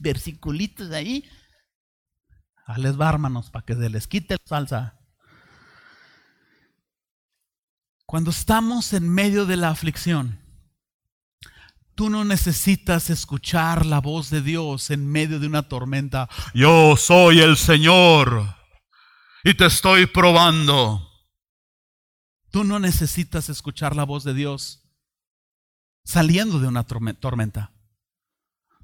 [0.00, 1.24] versiculitos ahí
[2.66, 5.00] a les para que se les quite la salsa.
[8.06, 10.38] Cuando estamos en medio de la aflicción,
[11.94, 16.28] tú no necesitas escuchar la voz de Dios en medio de una tormenta.
[16.52, 18.56] Yo soy el Señor
[19.42, 21.10] y te estoy probando.
[22.50, 24.84] Tú no necesitas escuchar la voz de Dios
[26.04, 27.72] saliendo de una tormenta.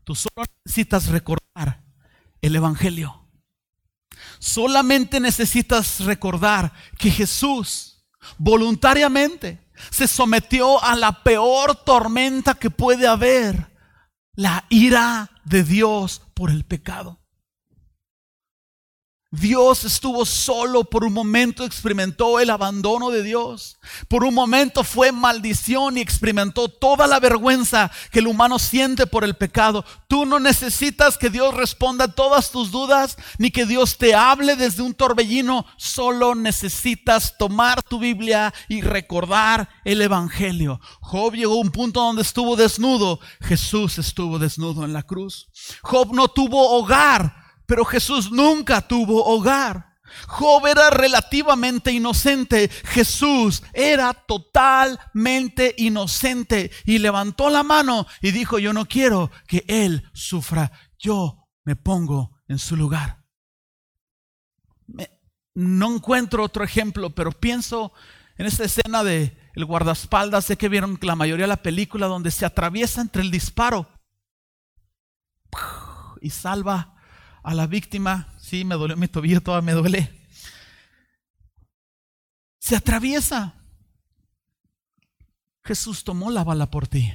[0.05, 1.85] Tú solo necesitas recordar
[2.41, 3.20] el Evangelio.
[4.41, 8.03] Solamente necesitas recordar que Jesús
[8.39, 13.71] voluntariamente se sometió a la peor tormenta que puede haber,
[14.35, 17.20] la ira de Dios por el pecado.
[19.33, 23.79] Dios estuvo solo por un momento, experimentó el abandono de Dios.
[24.09, 29.23] Por un momento fue maldición y experimentó toda la vergüenza que el humano siente por
[29.23, 29.85] el pecado.
[30.09, 34.57] Tú no necesitas que Dios responda a todas tus dudas, ni que Dios te hable
[34.57, 35.65] desde un torbellino.
[35.77, 40.81] Solo necesitas tomar tu Biblia y recordar el Evangelio.
[41.03, 43.21] Job llegó a un punto donde estuvo desnudo.
[43.41, 45.49] Jesús estuvo desnudo en la cruz.
[45.83, 47.40] Job no tuvo hogar.
[47.71, 49.95] Pero Jesús nunca tuvo hogar.
[50.27, 52.69] Job era relativamente inocente.
[52.69, 56.73] Jesús era totalmente inocente.
[56.85, 60.73] Y levantó la mano y dijo, yo no quiero que Él sufra.
[60.99, 63.25] Yo me pongo en su lugar.
[65.55, 67.93] no encuentro otro ejemplo, pero pienso
[68.37, 72.33] en esta escena de el guardaespaldas, sé que vieron la mayoría de la película donde
[72.33, 73.89] se atraviesa entre el disparo
[76.21, 76.97] y salva
[77.43, 78.35] a la víctima.
[78.41, 80.11] Sí, me dolió mi tobillo, toda me duele.
[82.59, 83.55] Se atraviesa.
[85.65, 87.13] Jesús tomó la bala por ti.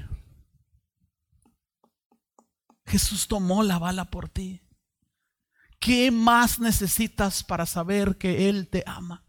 [2.86, 4.62] Jesús tomó la bala por ti.
[5.80, 9.25] ¿Qué más necesitas para saber que Él te ama?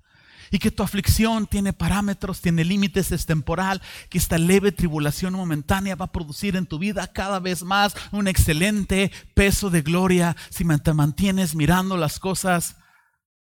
[0.50, 5.96] Y que tu aflicción tiene parámetros, tiene límites, es temporal, que esta leve tribulación momentánea
[5.96, 10.64] va a producir en tu vida cada vez más un excelente peso de gloria si
[10.78, 12.76] te mantienes mirando las cosas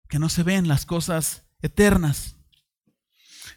[0.09, 2.35] que no se ven, las cosas eternas.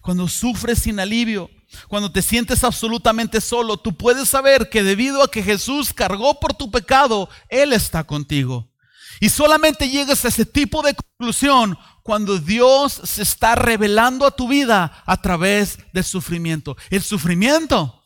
[0.00, 1.50] Cuando sufres sin alivio,
[1.88, 6.54] cuando te sientes absolutamente solo, tú puedes saber que debido a que Jesús cargó por
[6.54, 8.72] tu pecado, Él está contigo.
[9.20, 14.48] Y solamente llegas a ese tipo de conclusión cuando Dios se está revelando a tu
[14.48, 16.76] vida a través del sufrimiento.
[16.90, 18.04] El sufrimiento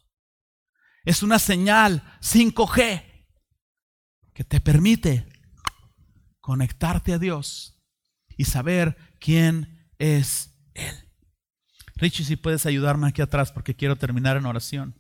[1.05, 3.05] es una señal 5G
[4.33, 5.27] que te permite
[6.41, 7.79] conectarte a Dios
[8.37, 11.11] y saber quién es Él.
[11.97, 15.00] Richie, si puedes ayudarme aquí atrás porque quiero terminar en oración.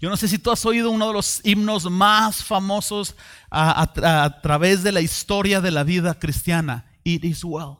[0.00, 3.14] Yo no sé si tú has oído uno de los himnos más famosos
[3.50, 6.86] a, través de la historia de la vida cristiana.
[7.04, 7.76] It is well.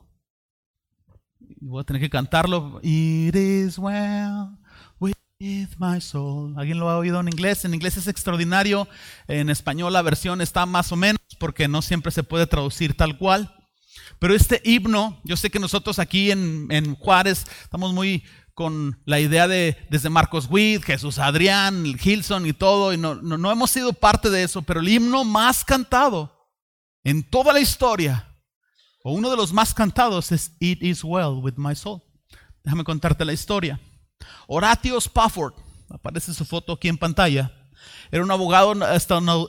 [1.59, 2.79] voy a tener que cantarlo.
[2.83, 4.55] It is well
[4.99, 6.53] with my soul.
[6.57, 7.65] ¿Alguien lo ha oído en inglés?
[7.65, 8.87] En inglés es extraordinario.
[9.27, 13.17] En español la versión está más o menos porque no siempre se puede traducir tal
[13.17, 13.51] cual.
[14.19, 18.23] Pero este himno, yo sé que nosotros aquí en, en Juárez estamos muy
[18.61, 23.51] con la idea de desde Marcos Witt, Jesús Adrián, Gilson y todo, y no, no,
[23.51, 26.47] hemos sido parte de eso, pero el himno más cantado
[27.03, 28.37] en toda la historia,
[29.03, 32.03] o uno de los más cantados es It is well with my soul.
[32.63, 33.79] Déjame contarte la historia.
[34.45, 35.55] Horatio Spafford,
[35.89, 37.51] aparece su foto aquí en pantalla,
[38.11, 38.75] era un abogado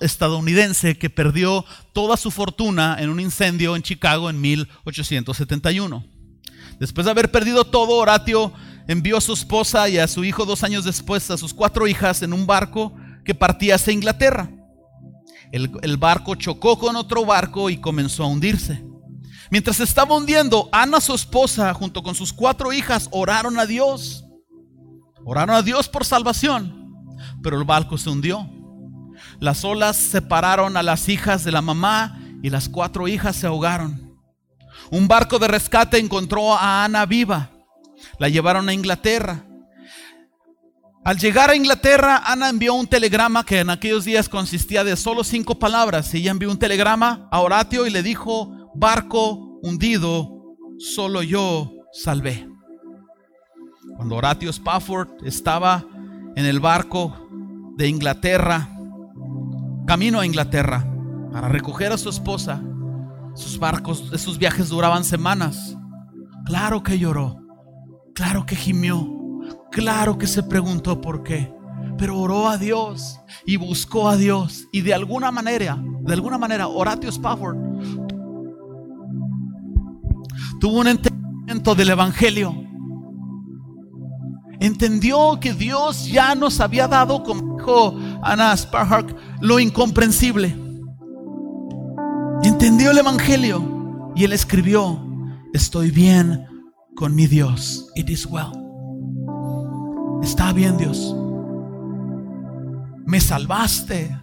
[0.00, 6.02] estadounidense que perdió toda su fortuna en un incendio en Chicago en 1871.
[6.80, 8.54] Después de haber perdido todo, Horatio
[8.92, 12.22] envió a su esposa y a su hijo dos años después a sus cuatro hijas
[12.22, 12.92] en un barco
[13.24, 14.50] que partía hacia Inglaterra.
[15.50, 18.84] El, el, barco chocó con otro barco y comenzó a hundirse.
[19.50, 24.24] Mientras estaba hundiendo, Ana, su esposa, junto con sus cuatro hijas, oraron a Dios.
[25.24, 26.90] Oraron a Dios por salvación,
[27.42, 28.48] pero el barco se hundió.
[29.40, 34.18] Las olas separaron a las hijas de la mamá y las cuatro hijas se ahogaron.
[34.90, 37.50] Un barco de rescate encontró a Ana viva
[38.22, 39.44] la llevaron a Inglaterra.
[41.04, 45.24] Al llegar a Inglaterra, Ana envió un telegrama que en aquellos días consistía de solo
[45.24, 46.14] cinco palabras.
[46.14, 52.48] Ella envió un telegrama a Horatio y le dijo, barco hundido, solo yo salvé.
[53.96, 55.84] Cuando Horatio Spafford estaba
[56.36, 57.28] en el barco
[57.76, 58.68] de Inglaterra,
[59.84, 60.86] camino a Inglaterra,
[61.32, 62.62] para recoger a su esposa,
[63.34, 65.76] sus barcos, esos viajes duraban semanas.
[66.46, 67.41] Claro que lloró.
[68.14, 69.08] Claro que gimió,
[69.70, 71.52] claro que se preguntó por qué,
[71.96, 76.68] pero oró a Dios y buscó a Dios y de alguna manera, de alguna manera,
[76.68, 77.56] Horatio Spafford
[80.60, 82.54] tuvo un entendimiento del Evangelio.
[84.60, 90.56] Entendió que Dios ya nos había dado, como dijo Ana Sparhawk, lo incomprensible.
[92.44, 95.04] Entendió el Evangelio y él escribió,
[95.52, 96.46] estoy bien
[97.02, 97.90] con mi Dios.
[97.96, 98.52] It is well.
[100.22, 101.16] Está bien, Dios.
[103.04, 104.16] Me salvaste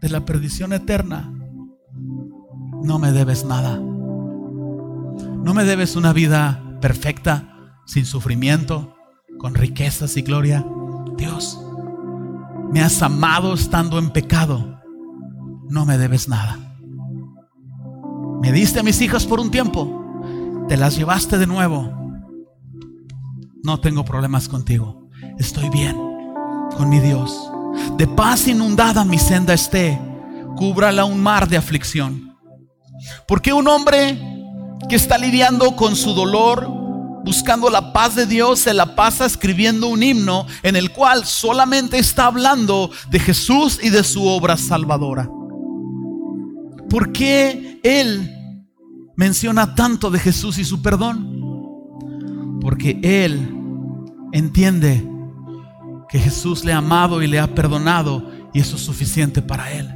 [0.00, 1.30] de la perdición eterna.
[2.82, 3.76] No me debes nada.
[3.76, 7.54] No me debes una vida perfecta,
[7.84, 8.96] sin sufrimiento,
[9.38, 10.64] con riquezas y gloria.
[11.18, 11.62] Dios,
[12.72, 14.80] me has amado estando en pecado.
[15.68, 16.58] No me debes nada.
[18.40, 20.64] Me diste a mis hijas por un tiempo.
[20.66, 22.00] Te las llevaste de nuevo
[23.62, 25.08] no tengo problemas contigo.
[25.38, 25.96] Estoy bien
[26.76, 27.50] con mi Dios.
[27.96, 29.98] De paz inundada mi senda esté,
[30.56, 32.36] cúbrala un mar de aflicción.
[33.26, 34.18] Porque un hombre
[34.88, 36.68] que está lidiando con su dolor,
[37.24, 41.98] buscando la paz de Dios, se la pasa escribiendo un himno en el cual solamente
[41.98, 45.28] está hablando de Jesús y de su obra salvadora?
[46.90, 48.66] ¿Por qué él
[49.16, 51.41] menciona tanto de Jesús y su perdón?
[52.62, 53.54] Porque Él
[54.32, 55.06] entiende
[56.08, 59.92] que Jesús le ha amado y le ha perdonado y eso es suficiente para Él.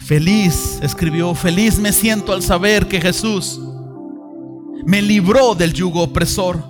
[0.00, 3.60] Feliz, escribió, feliz me siento al saber que Jesús
[4.84, 6.62] me libró del yugo opresor,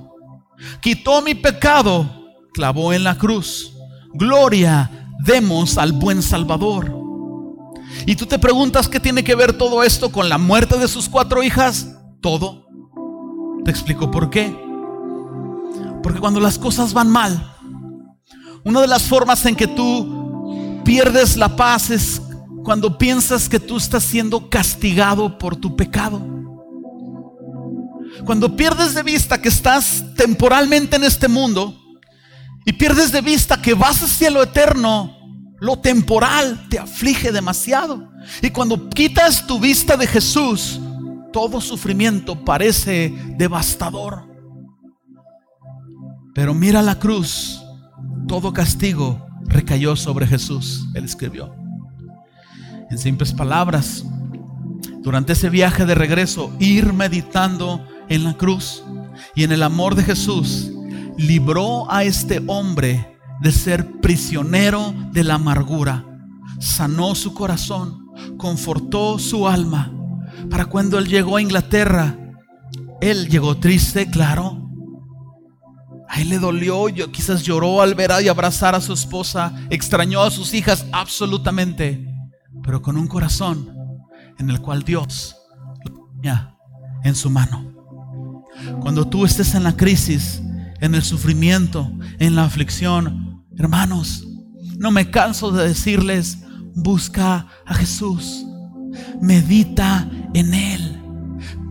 [0.81, 2.09] quitó mi pecado,
[2.53, 3.73] clavó en la cruz.
[4.13, 4.91] Gloria
[5.25, 6.95] demos al buen Salvador.
[8.07, 11.09] Y tú te preguntas qué tiene que ver todo esto con la muerte de sus
[11.09, 11.95] cuatro hijas.
[12.21, 12.67] Todo.
[13.65, 14.66] Te explico por qué.
[16.07, 17.53] Porque cuando las cosas van mal,
[18.63, 22.23] una de las formas en que tú pierdes la paz es
[22.63, 26.25] cuando piensas que tú estás siendo castigado por tu pecado.
[28.25, 31.77] Cuando pierdes de vista que estás temporalmente en este mundo
[32.65, 35.13] y pierdes de vista que vas hacia lo eterno,
[35.59, 38.13] lo temporal te aflige demasiado.
[38.43, 40.79] Y cuando quitas tu vista de Jesús,
[41.33, 44.36] todo sufrimiento parece devastador.
[46.37, 47.63] Pero mira la cruz,
[48.29, 51.55] todo castigo recayó sobre Jesús, él escribió.
[52.91, 54.05] En simples palabras,
[55.01, 58.85] durante ese viaje de regreso, ir meditando en la cruz
[59.35, 60.71] y en el amor de Jesús,
[61.17, 66.05] libró a este hombre de ser prisionero de la amargura,
[66.61, 69.91] sanó su corazón, confortó su alma,
[70.51, 72.15] para cuando él llegó a Inglaterra,
[73.01, 74.66] él llegó triste, claro,
[76.09, 80.31] a él le dolió, quizás lloró al ver y abrazar a su esposa, extrañó a
[80.31, 82.07] sus hijas absolutamente,
[82.63, 83.73] pero con un corazón
[84.39, 85.37] en el cual Dios
[85.85, 86.55] lo tenía
[87.05, 87.75] en su mano.
[88.81, 90.43] Cuando tú estés en la crisis,
[90.81, 94.27] en el sufrimiento, en la aflicción, hermanos,
[94.79, 96.39] no me canso de decirles,
[96.75, 98.45] busca a Jesús,
[99.21, 101.03] medita en Él,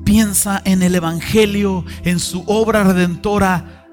[0.03, 3.84] piensa en el Evangelio, en su obra redentora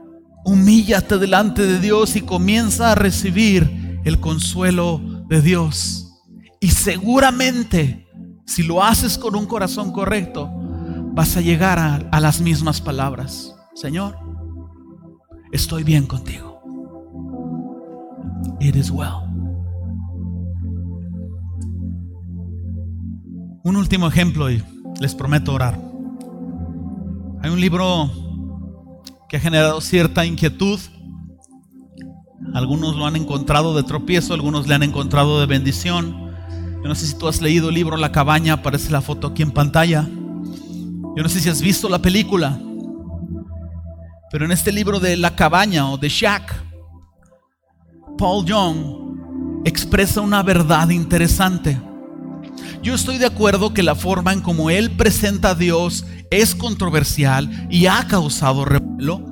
[0.45, 6.21] humíllate delante de Dios y comienza a recibir el consuelo de Dios.
[6.61, 8.09] Y seguramente,
[8.47, 10.51] si lo haces con un corazón correcto,
[11.15, 13.55] vas a llegar a, las mismas palabras.
[13.75, 14.19] Señor,
[15.53, 16.61] estoy bien contigo.
[18.61, 19.29] It is well.
[23.65, 24.63] Un último ejemplo y
[25.01, 25.79] les prometo orar.
[27.43, 28.11] Hay un libro
[29.33, 30.79] que ha generado cierta inquietud.
[32.53, 36.35] Algunos lo han encontrado de tropiezo, algunos le han encontrado de bendición.
[36.83, 39.43] Yo no sé si tú has leído el libro La cabaña, aparece la foto aquí
[39.43, 40.07] en pantalla.
[41.17, 42.61] Yo no sé si has visto la película,
[44.31, 46.55] pero en este libro de La cabaña o de Shack,
[48.19, 51.81] Paul Young expresa una verdad interesante.
[52.83, 57.69] Yo estoy de acuerdo que la forma en como él presenta a Dios es controversial
[57.71, 59.25] y ha causado revuelo.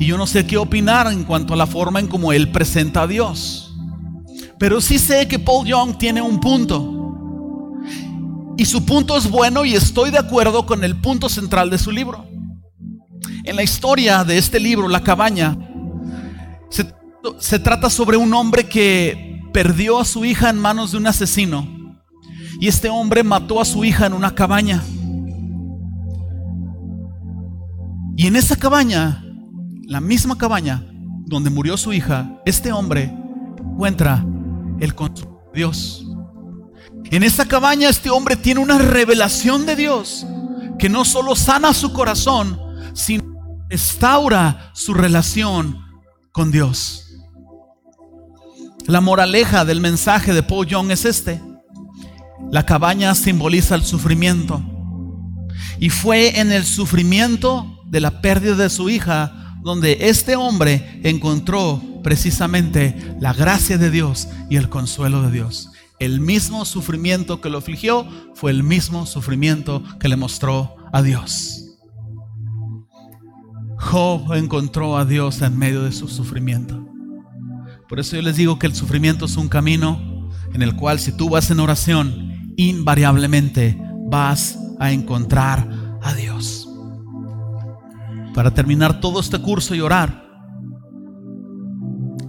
[0.00, 3.02] Y yo no sé qué opinar en cuanto a la forma en como él presenta
[3.02, 3.76] a Dios.
[4.58, 7.80] Pero sí sé que Paul Young tiene un punto.
[8.56, 11.92] Y su punto es bueno y estoy de acuerdo con el punto central de su
[11.92, 12.26] libro.
[13.44, 15.56] En la historia de este libro, La cabaña,
[16.70, 16.92] se,
[17.38, 21.66] se trata sobre un hombre que perdió a su hija en manos de un asesino.
[22.60, 24.82] Y este hombre mató a su hija en una cabaña.
[28.16, 29.24] Y en esa cabaña,
[29.84, 30.84] la misma cabaña
[31.26, 33.12] donde murió su hija, este hombre
[33.58, 34.24] encuentra
[34.80, 36.06] el consuelo de Dios.
[37.10, 40.26] En esa cabaña este hombre tiene una revelación de Dios
[40.78, 42.58] que no solo sana su corazón,
[42.94, 43.24] sino
[43.68, 45.78] restaura su relación
[46.32, 47.11] con Dios.
[48.86, 51.40] La moraleja del mensaje de Paul Young es este.
[52.50, 54.60] La cabaña simboliza el sufrimiento.
[55.78, 61.80] Y fue en el sufrimiento de la pérdida de su hija, donde este hombre encontró
[62.02, 65.70] precisamente la gracia de Dios y el consuelo de Dios.
[66.00, 71.78] El mismo sufrimiento que lo afligió fue el mismo sufrimiento que le mostró a Dios.
[73.78, 76.91] Job encontró a Dios en medio de su sufrimiento.
[77.92, 81.12] Por eso yo les digo que el sufrimiento es un camino en el cual si
[81.12, 86.70] tú vas en oración, invariablemente vas a encontrar a Dios
[88.34, 90.24] para terminar todo este curso y orar,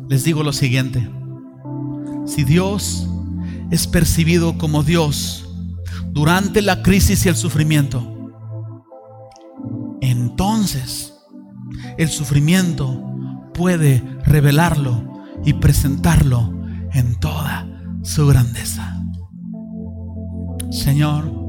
[0.10, 1.10] les digo lo siguiente.
[2.26, 3.08] Si Dios
[3.72, 5.50] es percibido como Dios
[6.12, 8.34] durante la crisis y el sufrimiento,
[10.02, 11.14] entonces
[11.98, 13.02] el sufrimiento
[13.54, 15.13] puede revelarlo
[15.46, 16.54] y presentarlo
[16.94, 17.68] en toda
[18.04, 19.02] su grandeza.
[20.72, 21.44] Señor,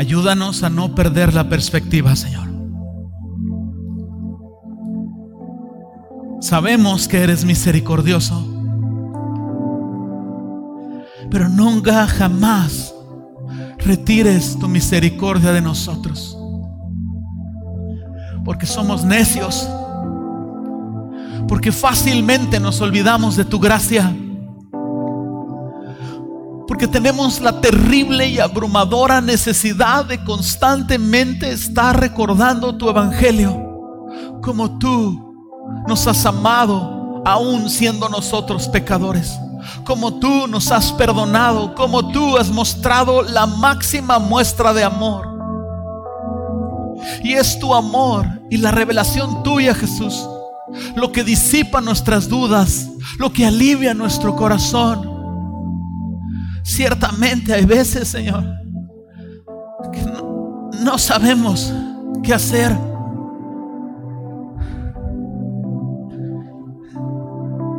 [0.00, 2.48] Ayúdanos a no perder la perspectiva, Señor.
[6.40, 8.42] Sabemos que eres misericordioso,
[11.30, 12.94] pero nunca jamás
[13.76, 16.34] retires tu misericordia de nosotros,
[18.44, 19.68] porque somos necios,
[21.48, 24.14] porque fácilmente nos olvidamos de tu gracia.
[26.66, 33.60] Porque tenemos la terrible y abrumadora necesidad de constantemente estar recordando tu evangelio,
[34.40, 35.30] como tú
[35.88, 39.38] nos has amado aún siendo nosotros pecadores,
[39.84, 45.29] como tú nos has perdonado, como tú has mostrado la máxima muestra de amor.
[47.22, 50.28] Y es tu amor y la revelación tuya, Jesús,
[50.96, 52.88] lo que disipa nuestras dudas,
[53.18, 55.10] lo que alivia nuestro corazón
[56.62, 58.44] Ciertamente hay veces, Señor,
[59.92, 60.02] que
[60.84, 61.72] no, sabemos
[62.22, 62.70] qué hacer.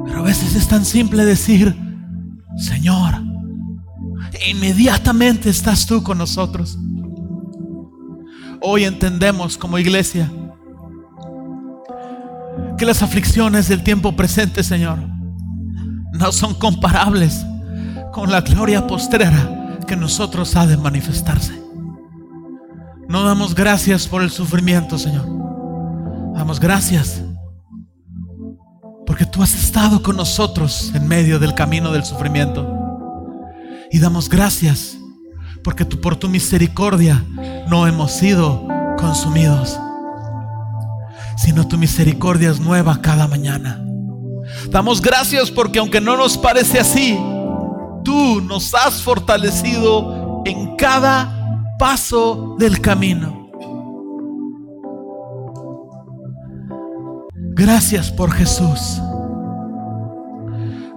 [0.06, 1.76] Pero a veces es tan simple decir,
[2.58, 3.16] Señor,
[4.50, 6.78] inmediatamente estás tú con nosotros.
[8.64, 10.32] Hoy entendemos como iglesia
[12.78, 15.00] que las aflicciones del tiempo presente, Señor,
[16.14, 17.44] no son comparables
[18.14, 21.60] con la gloria postrera que nosotros ha de manifestarse.
[23.08, 25.26] No damos gracias por el sufrimiento, Señor.
[26.36, 27.24] Damos gracias
[29.08, 32.78] porque tú has estado con nosotros en medio del camino del sufrimiento.
[33.92, 35.01] Y damos gracias
[35.64, 37.24] porque tú, por tu misericordia
[37.68, 39.80] no hemos sido consumidos,
[41.38, 43.84] sino tu misericordia es nueva cada mañana.
[44.70, 47.18] Damos gracias porque aunque no nos parece así,
[48.04, 53.50] tú nos has fortalecido en cada paso del camino.
[57.54, 59.02] Gracias por Jesús.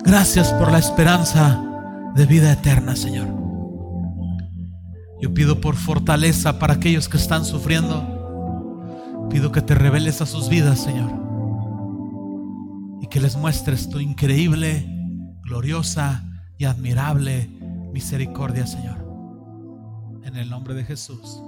[0.04, 1.62] Gracias por la esperanza
[2.14, 3.43] de vida eterna, Señor.
[5.24, 9.26] Yo pido por fortaleza para aquellos que están sufriendo.
[9.30, 11.10] Pido que te reveles a sus vidas, Señor.
[13.00, 14.86] Y que les muestres tu increíble,
[15.42, 16.22] gloriosa
[16.58, 17.48] y admirable
[17.90, 18.98] misericordia, Señor.
[20.24, 21.40] En el nombre de Jesús.